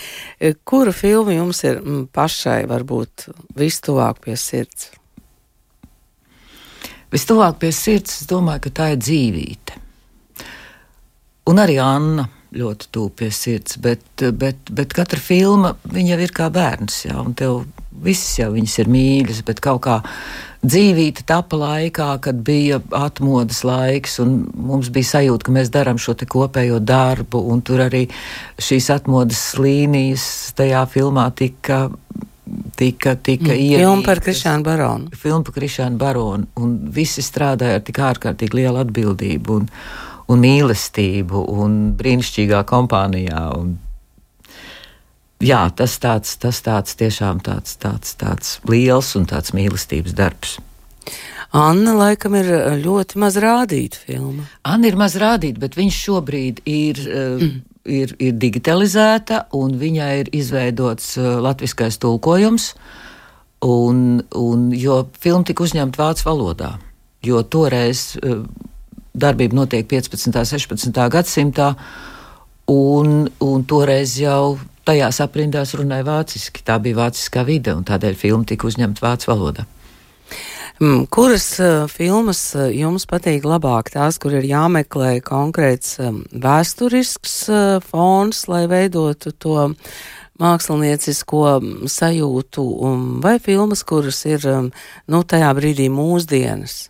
Kura 0.65 0.93
filma 0.97 1.35
jums 1.35 1.61
ir 1.69 1.77
pašai 2.09 2.63
varbūt 2.71 3.27
vistuvāk 3.59 4.23
pie 4.25 4.37
sirds? 4.39 4.89
Vistuvāk 7.13 7.59
pie 7.61 7.69
sirds, 7.69 8.23
es 8.23 8.29
domāju, 8.29 8.63
ka 8.65 8.73
tā 8.81 8.89
ir 8.95 9.03
dzīvība. 9.05 9.77
Un 11.53 11.61
arī 11.61 11.77
Anna 11.83 12.25
ļoti 12.53 12.89
tuvu 12.93 13.11
pie 13.21 13.29
sirds, 13.33 13.77
bet, 13.81 14.05
bet, 14.37 14.71
bet 14.71 14.93
katra 14.95 15.19
filma 15.21 15.75
jau 15.93 16.19
ir 16.21 16.33
kā 16.35 16.49
bērns, 16.53 17.05
jā, 17.07 17.17
un 17.21 17.33
tev 17.37 17.63
visas 18.03 18.39
jau 18.39 18.49
viņas 18.53 18.79
ir 18.83 18.89
mīļas, 18.91 19.43
bet 19.47 19.61
kaut 19.63 19.83
kā 19.85 19.99
dzīvība 20.63 21.25
tapa 21.27 21.59
laikā, 21.59 22.09
kad 22.23 22.39
bija 22.45 22.79
atmodas 22.95 23.63
laiks, 23.67 24.17
un 24.23 24.43
mums 24.55 24.91
bija 24.93 25.11
sajūta, 25.17 25.47
ka 25.47 25.55
mēs 25.55 25.71
darām 25.73 25.99
šo 26.01 26.15
kopējo 26.15 26.79
darbu, 26.79 27.41
un 27.51 27.61
tur 27.65 27.83
arī 27.87 28.05
šīs 28.61 28.89
atmodas 28.93 29.43
līnijas 29.59 30.25
tajā 30.57 30.85
filmā 30.93 31.29
tika. 31.35 31.87
Tika, 32.77 33.13
tika 33.15 33.53
mm, 33.53 33.79
filma 33.79 34.03
par 34.05 34.19
Krišānu 34.21 34.65
Baronu. 34.65 35.17
Filma 35.17 35.45
par 35.47 35.55
Krišānu 35.55 35.97
Baronu, 35.97 36.49
un 36.59 36.73
visi 36.93 37.23
strādāja 37.25 37.79
ar 37.79 37.85
tik 37.87 37.97
ārkārtīgi 38.03 38.59
lielu 38.59 38.81
atbildību. 38.81 39.55
Un, 39.57 39.69
un 40.31 40.43
mīlestību 40.43 41.45
un 41.53 41.79
brīnišķīgā 41.99 42.63
kompānijā. 42.69 43.43
Un, 43.59 43.75
jā, 45.43 45.63
tas 45.75 45.97
tāds, 46.03 46.37
tas 46.41 46.61
tāds 46.65 46.95
tiešām 46.99 47.43
tāds, 47.45 47.75
tāds, 47.81 48.15
tāds 48.19 48.57
liels 48.69 49.13
un 49.19 49.27
tāds 49.29 49.55
mīlestības 49.55 50.15
darbs. 50.17 50.57
Anna 51.53 51.93
laikam 51.93 52.33
ir 52.39 52.47
ļoti 52.81 53.19
maz 53.21 53.37
rādīta 53.37 53.99
filma. 54.07 54.47
Anna 54.65 54.89
ir 54.89 54.97
maz 54.97 55.13
rādīta, 55.21 55.61
bet 55.61 55.77
viņš 55.77 56.01
šobrīd 56.07 56.65
ir. 56.65 57.05
Mm. 57.13 57.61
Ir, 57.83 58.13
ir 58.15 58.37
digitalizēta, 58.39 59.41
un 59.59 59.73
viņai 59.75 60.11
ir 60.21 60.29
izveidots 60.39 61.17
uh, 61.17 61.41
latviskais 61.43 61.97
tulkojums, 61.99 62.69
un, 63.67 64.21
un, 64.39 64.61
jo 64.71 65.01
filma 65.19 65.43
tika 65.49 65.65
uzņemta 65.65 65.99
vācu 65.99 66.23
valodā. 66.29 66.69
Jo 67.27 67.41
toreiz 67.43 68.05
uh, 68.21 68.45
darbība 69.13 69.61
notiek 69.61 69.87
15. 69.89 70.33
un 70.33 70.49
16. 70.49 70.99
gadsimtā, 71.13 71.73
un, 72.71 73.27
un 73.43 73.65
toreiz 73.69 74.17
jau 74.19 74.57
tajās 74.87 75.21
aprindās 75.23 75.75
runāja 75.79 76.07
vāciski. 76.07 76.63
Tā 76.65 76.79
bija 76.83 77.03
vāciskā 77.05 77.45
vide, 77.47 77.75
un 77.77 77.85
tādēļ 77.87 78.17
filma 78.19 78.47
tika 78.49 78.67
uzņemta 78.67 79.05
vācu 79.05 79.31
valodā. 79.31 79.67
Mm, 80.81 81.05
kuras 81.13 81.45
uh, 81.61 81.85
filmas 81.87 82.39
uh, 82.57 82.65
jums 82.73 83.05
patīk 83.07 83.45
labāk? 83.45 83.91
Tās, 83.93 84.17
kur 84.19 84.33
ir 84.33 84.47
jāmeklē 84.49 85.19
konkrēts 85.23 85.99
um, 86.01 86.23
vēsturisks 86.33 87.35
uh, 87.53 87.77
fons, 87.85 88.47
lai 88.49 88.65
veidotu 88.71 89.35
to 89.37 89.69
māksliniecisko 90.41 91.43
sajūtu, 91.85 92.65
um, 92.89 93.05
vai 93.21 93.37
filmas, 93.39 93.85
kuras 93.85 94.23
ir 94.25 94.49
um, 94.49 94.71
nu, 95.05 95.21
tajā 95.21 95.53
brīdī 95.53 95.91
mūsdienas? 95.93 96.87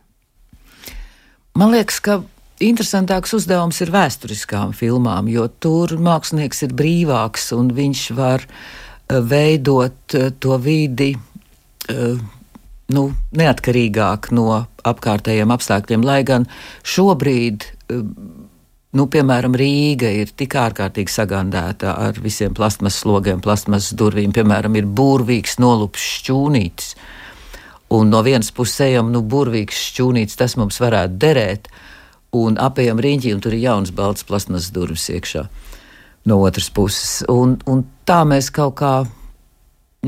Man 1.54 1.70
liekas, 1.70 2.00
ka 2.02 2.18
interesantāks 2.63 3.36
uzdevums 3.38 3.78
ir 3.84 3.92
vēsturiskām 3.94 4.72
filmām, 4.74 5.28
jo 5.30 5.46
tur 5.62 5.92
mākslinieks 6.02 6.63
ir 6.66 6.74
brīvāks 6.74 7.52
un 7.54 7.70
viņš 7.78 8.06
var 8.18 8.46
eh, 8.48 9.20
veidot 9.22 10.18
eh, 10.18 10.32
to 10.42 10.58
vidi 10.58 11.12
eh, 11.13 12.18
nu, 12.94 13.06
neatkarīgāk 13.38 14.32
no 14.34 14.63
apkārtējiem 14.82 15.54
apstākļiem. 15.54 16.06
Lai 16.10 16.24
gan 16.26 16.50
šobrīd, 16.89 17.70
nu, 18.98 19.06
piemēram, 19.13 19.54
Rīga 19.58 20.10
ir 20.24 20.34
tik 20.34 20.58
ārkārtīgi 20.58 21.13
sagandēta 21.13 21.94
ar 22.02 22.18
visiem 22.22 22.58
plasmas 22.58 22.98
slogiem, 23.06 23.46
plasmas 23.46 23.94
durvīm, 23.98 24.34
piemēram, 24.34 24.74
ir 24.82 24.89
būrvīgs 24.89 25.60
nolupts 25.62 26.10
šķūnītis 26.18 26.96
Un 27.94 28.10
no 28.10 28.24
vienas 28.26 28.50
puses 28.56 28.80
ejam, 28.88 29.12
nu, 29.14 29.22
burvīgs 29.22 29.78
šķūnīts, 29.92 30.38
tas 30.40 30.56
mums 30.58 30.80
varētu 30.82 31.20
derēt, 31.22 31.68
un 32.34 32.58
apējam 32.58 33.02
riņķi, 33.04 33.34
un 33.36 33.44
tur 33.44 33.54
ir 33.54 33.68
jauns 33.68 33.94
balts 33.94 34.26
plasmas 34.26 34.72
durvis 34.74 35.06
iekšā 35.14 35.46
no 36.26 36.40
otras 36.42 36.72
puses. 36.74 37.22
Un, 37.30 37.58
un 37.70 37.84
tā 38.08 38.24
mēs 38.26 38.50
kaut 38.56 38.78
kā, 38.80 38.94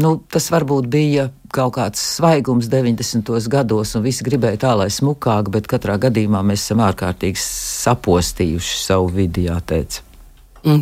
nu, 0.02 0.16
tas 0.32 0.50
varbūt 0.54 0.88
bija 0.90 1.28
kaut 1.56 1.76
kāds 1.78 2.02
svaigums 2.18 2.72
90. 2.72 3.32
gados, 3.52 3.94
un 3.96 4.04
visi 4.04 4.26
gribēja 4.28 4.64
tā, 4.66 4.74
lai 4.80 4.90
smukāk, 4.92 5.52
bet 5.54 5.70
katrā 5.72 6.00
gadījumā 6.08 6.42
mēs 6.44 6.66
esam 6.66 6.84
ārkārtīgi 6.88 7.40
sapostījuši 7.44 8.82
savu 8.82 9.14
vidi, 9.16 9.48
jāteic. 9.52 10.02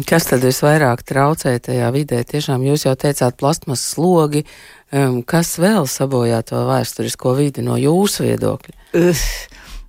Kas 0.07 0.29
tad 0.29 0.45
visvairāk 0.47 1.01
traucē 1.03 1.57
tajā 1.59 1.89
vidē? 1.91 2.21
Tiešām 2.23 2.61
jūs 2.63 2.85
jau 2.85 2.93
teicāt, 2.95 3.35
plasmas 3.35 3.81
slogi, 3.83 4.45
um, 4.93 5.21
kas 5.25 5.55
vēl 5.61 5.87
sabojā 5.89 6.41
to 6.47 6.61
vēsturisko 6.67 7.33
vidi 7.37 7.63
no 7.65 7.77
jūsu 7.79 8.27
viedokļa? 8.27 8.75
Uh, 8.95 9.23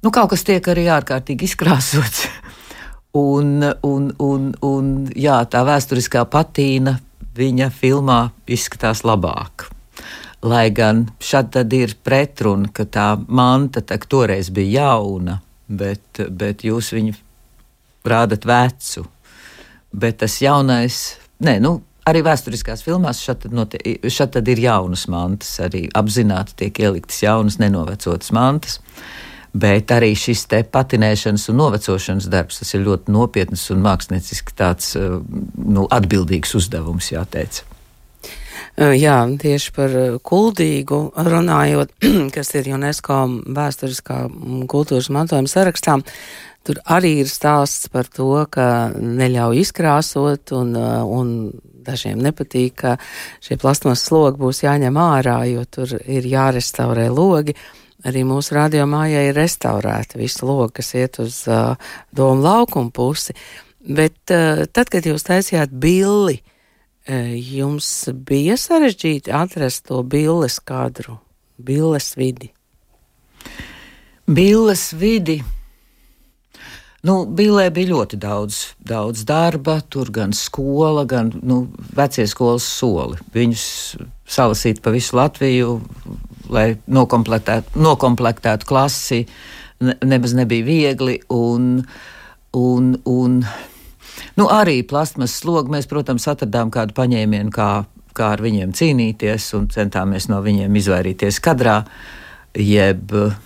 nu, 0.02 0.12
kaut 0.14 0.32
kas 0.32 0.44
tiek 0.48 0.64
arī 0.72 0.86
ārkārtīgi 0.92 1.48
izkrāsots. 1.48 2.26
un, 3.36 3.60
un, 3.86 4.10
un, 4.18 4.50
un 4.64 4.90
jā, 5.14 5.38
tā 5.46 5.62
vēsturiskā 5.68 6.24
patīna 6.32 6.98
viņa 7.36 7.70
filmā 7.74 8.20
izskatās 8.46 9.04
labāk. 9.06 9.68
Lai 10.44 10.68
gan 10.76 11.06
tad 11.30 11.72
ir 11.72 11.94
pretruna, 12.04 12.68
ka 12.68 12.84
tā 12.84 13.14
manta 13.28 13.80
tā, 13.80 13.96
toreiz 13.96 14.50
bija 14.52 14.90
jauna, 14.90 15.38
bet, 15.68 16.20
bet 16.28 16.66
jūs 16.66 16.92
viņu 16.92 17.16
rādat 18.04 18.44
vecu 18.44 19.06
bet 19.94 20.18
tas 20.22 20.38
jaunais, 20.42 21.14
nē, 21.44 21.58
nu, 21.62 21.78
arī 22.08 22.22
vēsturiskās 22.24 22.84
filmās 22.84 23.22
šeit 23.24 23.44
tad 24.36 24.48
ir 24.50 24.62
jaunas 24.64 25.06
mantas, 25.12 25.54
arī 25.64 25.86
apzināti 25.96 26.58
tiek 26.64 26.80
ieliktas 26.86 27.22
jaunas, 27.24 27.60
nenovecotas 27.62 28.32
mantas. 28.36 28.80
Bet 29.54 29.92
arī 29.94 30.16
šis 30.18 30.48
te 30.50 30.64
patinēšanas 30.66 31.46
un 31.52 31.60
novecošanas 31.60 32.26
darbs, 32.26 32.58
tas 32.58 32.74
ir 32.74 32.82
ļoti 32.88 33.12
nopietns 33.14 33.68
un 33.70 33.84
mākslinieciski 33.84 34.56
tāds 34.58 34.96
eh, 34.98 35.12
nu, 35.54 35.86
atbildīgs 35.94 36.56
uzdevums, 36.58 37.12
jāteic. 37.14 37.62
Jā, 38.74 39.20
tieši 39.38 39.70
par 39.76 39.92
kuldīgu 40.26 40.98
runājot, 41.14 41.92
kas 42.34 42.50
ir 42.58 42.72
UNESCO 42.74 43.20
vēsturiskā 43.54 44.24
kultūras 44.72 45.12
mantojuma 45.14 45.50
sarakstā, 45.50 46.00
Tur 46.64 46.78
arī 46.88 47.18
ir 47.20 47.28
stāsts 47.28 47.90
par 47.92 48.06
to, 48.08 48.30
ka 48.48 48.88
neļauj 48.96 49.58
izkrāsot, 49.66 50.54
un, 50.56 50.70
un 50.72 51.34
dažiem 51.86 52.20
nepatīk, 52.24 52.74
ka 52.80 52.96
šie 53.44 53.58
plasmas 53.60 54.04
slogi 54.06 54.40
būs 54.42 54.64
jāņem 54.64 54.98
ārā, 55.00 55.38
jo 55.50 55.64
tur 55.68 55.96
ir 56.00 56.28
jārestaurē 56.28 57.08
logi. 57.12 57.56
Arī 58.04 58.20
mūsu 58.28 58.58
radiomājā 58.58 59.22
ir 59.30 59.38
restaurēta 59.38 60.18
visa 60.20 60.44
loga, 60.44 60.74
kas 60.80 60.92
iet 60.98 61.16
uz 61.22 61.38
uh, 61.48 61.78
domu 62.12 62.44
laukumu 62.44 62.92
pusi. 62.92 63.32
Bet 63.80 64.32
uh, 64.32 64.66
tad, 64.68 64.90
kad 64.92 65.08
jūs 65.08 65.24
taisījāt 65.24 65.72
billi, 65.72 66.36
uh, 66.40 67.32
jums 67.32 67.88
bija 68.28 68.58
sarežģīti 68.60 69.32
atrast 69.32 69.86
to 69.88 70.02
billes 70.04 70.60
kadru, 70.60 71.16
billes 71.56 72.12
vidi. 72.20 72.52
Billes 74.28 74.90
vidi 74.96 75.40
Nu, 77.04 77.18
Bīlē 77.28 77.66
bija 77.74 77.90
ļoti 77.90 78.16
daudz, 78.16 78.58
daudz 78.80 79.26
darba, 79.28 79.76
tur 79.92 80.08
gan 80.08 80.32
skola, 80.32 81.02
gan 81.04 81.34
nu, 81.44 81.66
vecie 81.92 82.24
skolas 82.28 82.64
soli. 82.64 83.18
Viņus 83.34 83.64
salasīt 84.24 84.80
pa 84.80 84.92
visu 84.94 85.18
Latviju, 85.18 85.74
lai 86.48 86.78
nokomplektētu, 86.88 87.76
nokomplektētu 87.84 88.68
klasi, 88.70 89.20
ne, 89.84 89.98
nemaz 90.00 90.32
nebija 90.38 90.64
viegli. 90.64 91.18
Un, 91.28 91.84
un, 92.56 92.90
un, 93.04 93.38
nu, 94.40 94.48
arī 94.48 94.80
plasmas 94.88 95.36
slogu 95.44 95.76
mēs, 95.76 95.90
protams, 95.90 96.24
atradām 96.32 96.72
kādu 96.72 96.96
paņēmienu, 96.96 97.52
kā, 97.52 97.72
kā 98.16 98.32
ar 98.38 98.48
viņiem 98.48 98.72
cīnīties, 98.72 99.52
un 99.60 99.68
centāmies 99.76 100.32
no 100.32 100.40
viņiem 100.40 100.80
izvairīties 100.80 101.44
kadrā. 101.44 101.82
Jeb, 102.56 103.12
uh, 103.12 103.36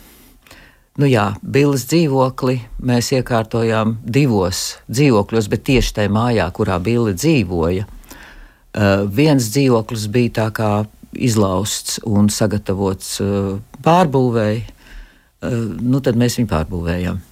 Nu 0.99 1.07
jā, 1.07 1.29
Bilas 1.47 1.85
dzīvokli 1.87 2.57
mēs 2.83 3.13
iekārtojām 3.15 4.01
divos 4.03 4.81
dzīvokļos, 4.91 5.47
bet 5.53 5.63
tieši 5.69 5.95
tajā 6.01 6.11
mājā, 6.11 6.49
kurā 6.57 6.81
Bila 6.83 7.13
dzīvoja. 7.15 7.87
Uh, 7.87 9.05
viens 9.07 9.47
dzīvoklis 9.55 10.09
bija 10.11 10.33
tā 10.41 10.49
kā 10.55 10.73
izlausts 11.15 12.01
un 12.03 12.27
sagatavots 12.35 13.15
uh, 13.23 13.55
pārbūvēi, 13.87 14.59
uh, 14.67 15.57
nu 15.79 16.03
tad 16.03 16.19
mēs 16.19 16.41
viņu 16.41 16.51
pārbūvējām. 16.51 17.23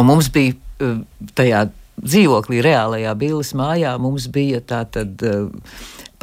Un 0.00 0.08
mums 0.08 0.32
bija 0.32 0.56
tajā 1.36 1.66
dzīvoklī, 2.00 2.64
reālajā 2.64 3.12
Bīlas 3.20 3.52
mājā, 3.56 3.94
mums 4.00 4.30
bija 4.32 4.64
tātad 4.64 5.20
uh, 5.28 5.68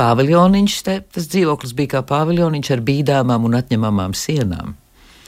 paviljoniņš, 0.01 0.81
te, 0.89 0.99
tas 1.13 1.29
dzīvoklis 1.29 1.77
bija 1.77 1.99
kā 1.99 2.05
paviljoniņš 2.09 2.73
ar 2.73 2.87
bīdāmām 2.89 3.45
un 3.45 3.61
atņemamām 3.61 4.17
sienām. 4.17 4.80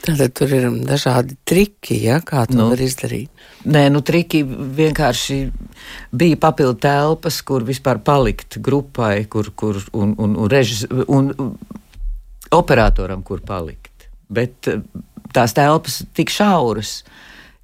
Tātad 0.03 0.33
tur 0.35 0.51
ir 0.51 0.65
dažādi 0.83 1.37
triki, 1.47 1.95
ja, 2.03 2.17
kā 2.19 2.43
to 2.49 2.57
nu, 2.59 2.65
var 2.73 2.81
izdarīt. 2.83 3.31
Nē, 3.71 3.85
nu 3.93 4.01
triki 4.03 4.41
vienkārši 4.43 5.37
bija 6.11 6.39
papildu 6.43 6.75
telpas, 6.83 7.37
kur 7.47 7.63
vispār 7.63 8.01
palikt 8.03 8.59
grupai, 8.63 9.23
kur, 9.31 9.53
kur 9.55 9.79
un, 9.95 10.11
un, 10.17 10.35
un, 10.35 10.49
režis, 10.51 10.83
un 11.07 11.31
operatoram, 12.51 13.23
kur 13.23 13.45
palikt. 13.47 14.09
Bet 14.27 14.67
eh, 14.67 14.83
tās 15.31 15.55
telpas 15.55 16.01
tik 16.17 16.33
šauras, 16.35 16.97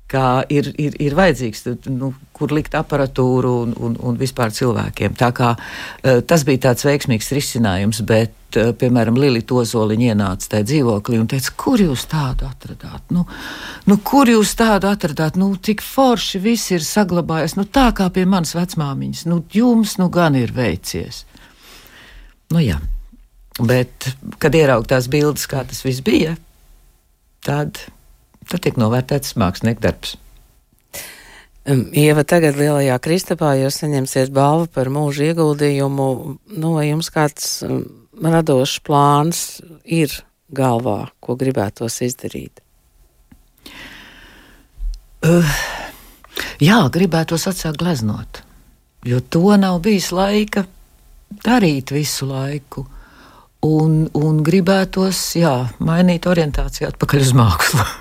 kā 0.09 0.41
ir, 0.49 0.71
ir, 0.81 0.95
ir 1.01 1.15
vajadzīgs, 1.17 1.65
nu, 1.93 2.11
kur 2.35 2.53
likt 2.55 2.75
aparatūru 2.77 3.51
un, 3.63 3.73
un, 3.77 3.95
un 4.09 4.17
vispār 4.19 4.53
cilvēkiem. 4.55 5.15
Tā 5.19 5.29
kā 5.35 5.53
uh, 5.55 6.19
tas 6.25 6.45
bija 6.47 6.69
tāds 6.69 6.85
veiksmīgs 6.87 7.29
risinājums, 7.35 8.01
bet, 8.09 8.33
uh, 8.57 8.71
piemēram, 8.79 9.19
Lilija 9.19 9.45
Tozoliņa 9.51 10.13
ienāca 10.13 10.53
tajā 10.55 10.67
dzīvoklī 10.71 11.19
un 11.21 11.29
teica, 11.29 11.53
kur 11.59 11.83
jūs 11.83 12.07
tādu 12.09 12.47
atradāt? 12.49 13.03
Nu, 13.13 13.27
nu, 13.89 13.99
kur 14.05 14.31
jūs 14.31 14.55
tādu 14.59 14.89
atradāt? 14.89 15.37
Nu, 15.39 15.51
tik 15.55 15.83
forši 15.85 16.41
viss 16.43 16.73
ir 16.73 16.85
saglabājies, 16.85 17.57
nu, 17.59 17.67
tā 17.69 17.89
kā 17.97 18.09
pie 18.13 18.25
manas 18.29 18.55
vecmāmiņas. 18.57 19.27
Nu, 19.29 19.43
jums 19.53 19.99
nu 20.01 20.09
gan 20.13 20.39
ir 20.39 20.55
veicies. 20.55 21.25
Nu, 22.49 22.63
jā. 22.63 22.79
Bet, 23.59 24.13
kad 24.39 24.55
ieraug 24.55 24.87
tās 24.87 25.09
bildes, 25.11 25.45
kā 25.51 25.65
tas 25.67 25.83
viss 25.83 26.01
bija, 26.05 26.37
tad 27.45 27.81
tad 28.49 28.65
tiek 28.65 28.79
novērtēts 28.81 29.37
mākslinieka 29.39 29.85
darbs. 29.85 30.17
Ieva, 31.69 32.23
tagad 32.25 32.57
Lielajā 32.57 32.95
Kristapā 33.03 33.51
jūs 33.59 33.81
saņemsiet 33.83 34.31
balvu 34.33 34.69
par 34.73 34.89
mūža 34.89 35.27
ieguldījumu. 35.29 36.07
Nu, 36.57 36.71
vai 36.77 36.87
jums 36.87 37.11
kāds 37.13 37.59
radošs 38.17 38.79
plāns 38.87 39.43
ir 39.85 40.15
galvā, 40.55 41.11
ko 41.21 41.35
gribētos 41.37 41.99
izdarīt? 42.07 42.63
Uh, 45.19 45.53
jā, 46.63 46.79
gribētos 46.95 47.45
atsākt 47.51 47.83
gleznot, 47.83 48.41
jo 49.05 49.19
to 49.19 49.51
nav 49.59 49.81
bijis 49.85 50.09
laika 50.15 50.63
darīt 51.45 51.93
visu 51.93 52.31
laiku. 52.31 52.87
Un, 53.67 54.05
un 54.15 54.37
gribētos, 54.39 55.19
jā, 55.35 55.53
mainīt 55.83 56.25
orientāciju 56.31 56.93
atpakaļ 56.93 57.25
uz 57.27 57.33
mākslu. 57.35 57.89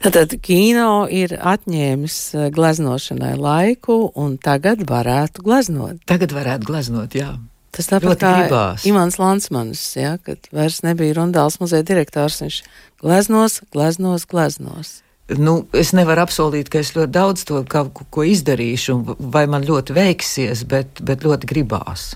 Tātad 0.00 0.32
kino 0.40 1.04
ir 1.12 1.34
atņēmis 1.36 2.16
eh, 2.34 2.48
gleznošanai 2.54 3.34
laiku, 3.36 3.98
un 4.16 4.38
tagad 4.40 4.86
varētu 4.88 5.44
gleznot. 5.44 6.00
Tagad 6.08 6.32
varētu 6.36 6.70
gleznot, 6.70 7.16
jā. 7.18 7.34
Tas 7.70 7.86
tāpat 7.86 8.18
kā 8.18 8.30
gribās. 8.38 8.86
Imants 8.88 9.20
Lansmanis, 9.20 9.84
ja, 9.94 10.16
kad 10.24 10.48
vairs 10.54 10.80
nebija 10.82 11.14
Rundāls 11.20 11.60
muzeja 11.60 11.86
direktors, 11.86 12.40
viņš 12.42 12.58
gleznos, 13.02 13.60
gleznos, 13.74 14.26
gleznos. 14.30 14.96
Nu, 15.38 15.60
es 15.78 15.92
nevaru 15.94 16.24
apsolīt, 16.24 16.72
ka 16.72 16.80
es 16.82 16.90
ļoti 16.96 17.12
daudz 17.14 17.44
to 17.46 17.60
kaut 17.70 18.00
ko, 18.10 18.24
izdarīšu, 18.26 18.96
vai 19.30 19.44
man 19.50 19.62
ļoti 19.68 19.94
veiksies, 19.94 20.64
bet, 20.66 21.04
bet 21.06 21.22
ļoti 21.22 21.46
gribās. 21.52 22.08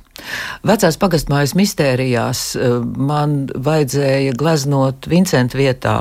Vecās 0.66 0.98
pagastmājas 0.98 1.54
mistērijās 1.58 2.42
eh, 2.58 2.76
man 2.82 3.44
vajadzēja 3.54 4.34
gleznot 4.40 5.06
Vincentu 5.10 5.60
vietā 5.60 5.98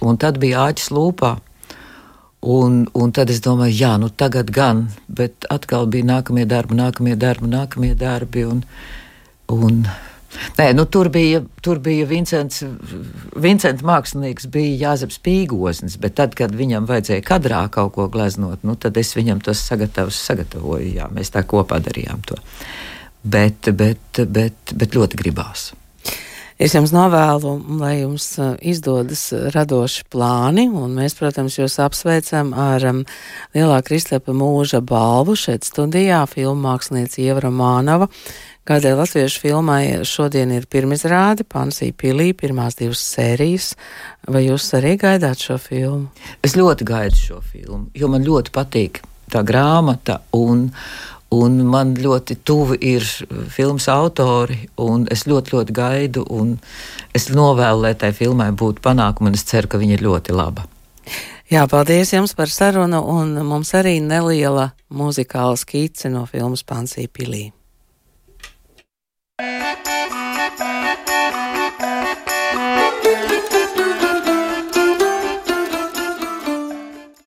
un 0.00 0.18
tad 0.20 0.40
bija 0.42 0.66
āķis 0.70 0.90
lūpā. 0.94 1.36
Un, 2.40 2.86
un 2.96 3.10
tad 3.12 3.28
es 3.28 3.42
domāju, 3.44 3.74
jā, 3.76 3.96
nu 4.00 4.08
tagad 4.08 4.48
gan, 4.54 4.86
bet 5.12 5.44
atkal 5.52 5.84
bija 5.92 6.08
nākamie 6.08 6.46
darbi, 6.48 6.78
nākamie 6.78 7.16
darbi, 7.20 7.50
nākamie 7.52 7.90
darbi. 8.00 8.46
Un, 8.48 8.62
un, 9.52 9.82
nē, 10.56 10.70
nu, 10.78 10.86
tur 10.88 11.10
bija, 11.12 11.42
tur 11.60 11.82
bija 11.84 12.06
Vincents, 12.08 12.62
Vincents 13.36 13.84
mākslinieks, 13.84 14.48
bija 14.54 14.86
Jāzeps 14.86 15.20
Pīgosnis, 15.20 15.98
bet 16.00 16.16
tad, 16.16 16.32
kad 16.38 16.56
viņam 16.56 16.88
vajadzēja 16.88 17.26
kadrā 17.28 17.66
kaut 17.74 17.92
ko 17.98 18.08
gleznot, 18.08 18.64
nu, 18.64 18.78
tad 18.80 18.96
es 18.96 19.12
viņam 19.18 19.44
tos 19.44 19.60
sagatavus 19.68 20.22
sagatavoju, 20.30 20.94
jā, 20.96 21.10
mēs 21.12 21.34
tā 21.36 21.44
kopā 21.44 21.82
darījām 21.84 22.24
to. 22.24 22.40
Bet, 23.20 23.68
bet, 23.76 24.24
bet, 24.32 24.72
bet 24.72 24.96
ļoti 24.96 25.20
gribās. 25.20 25.74
Es 26.60 26.74
jums 26.76 26.90
novēlu, 26.92 27.54
lai 27.80 28.02
jums 28.02 28.34
izdodas 28.60 29.22
radoši 29.54 30.02
plāni, 30.12 30.66
un 30.68 30.92
mēs, 30.92 31.14
protams, 31.16 31.54
jūs 31.56 31.78
apsveicam 31.80 32.50
ar 32.52 32.84
um, 32.90 32.98
Lielā 33.56 33.78
Kristepa 33.86 34.34
mūža 34.36 34.82
balvu 34.84 35.38
šeit 35.40 35.64
studijā, 35.64 36.18
filmu 36.28 36.66
mākslinieca 36.66 37.22
Ievra 37.24 37.48
Mānava. 37.48 38.10
Kādēļ 38.68 39.00
latviešu 39.00 39.40
filmai 39.40 39.80
šodien 40.04 40.52
ir 40.52 40.68
pirmizrāde, 40.68 41.48
Pansī 41.48 41.94
Pilī, 41.96 42.34
pirmās 42.36 42.76
divas 42.76 43.06
sērijas. 43.08 43.72
Vai 44.28 44.44
jūs 44.44 44.68
arī 44.76 44.98
gaidāt 45.00 45.40
šo 45.40 45.56
filmu? 45.56 46.10
Es 46.44 46.60
ļoti 46.60 46.84
gaidu 46.92 47.22
šo 47.22 47.40
filmu, 47.40 47.86
jo 47.96 48.12
man 48.12 48.28
ļoti 48.28 48.52
patīk 48.52 49.00
tā 49.32 49.40
grāmata 49.48 50.20
un, 50.36 50.68
Un 51.30 51.60
man 51.70 51.92
ļoti 51.94 52.40
tuvi 52.42 52.76
ir 52.90 53.04
filmas 53.54 53.86
autori, 53.92 54.64
un 54.82 55.04
es 55.14 55.28
ļoti, 55.30 55.54
ļoti 55.54 55.76
gaidu, 55.76 56.24
un 56.26 56.56
es 57.14 57.28
novēlu, 57.30 57.84
lai 57.84 57.94
tai 57.94 58.10
filmai 58.16 58.48
būtu 58.50 58.82
panākumi, 58.82 59.30
un 59.30 59.38
es 59.38 59.46
ceru, 59.46 59.70
ka 59.70 59.78
viņa 59.78 59.94
ir 59.94 60.02
ļoti 60.08 60.34
laba. 60.34 60.66
Jā, 61.50 61.64
paldies 61.70 62.12
jums 62.14 62.34
par 62.38 62.50
sarunu, 62.50 63.00
un 63.14 63.38
mums 63.46 63.72
arī 63.78 63.96
neliela 64.02 64.72
muzikāla 64.90 65.58
skice 65.58 66.10
no 66.10 66.26
filmas 66.26 66.66
Pansī 66.66 67.06
Pilī. 67.06 67.48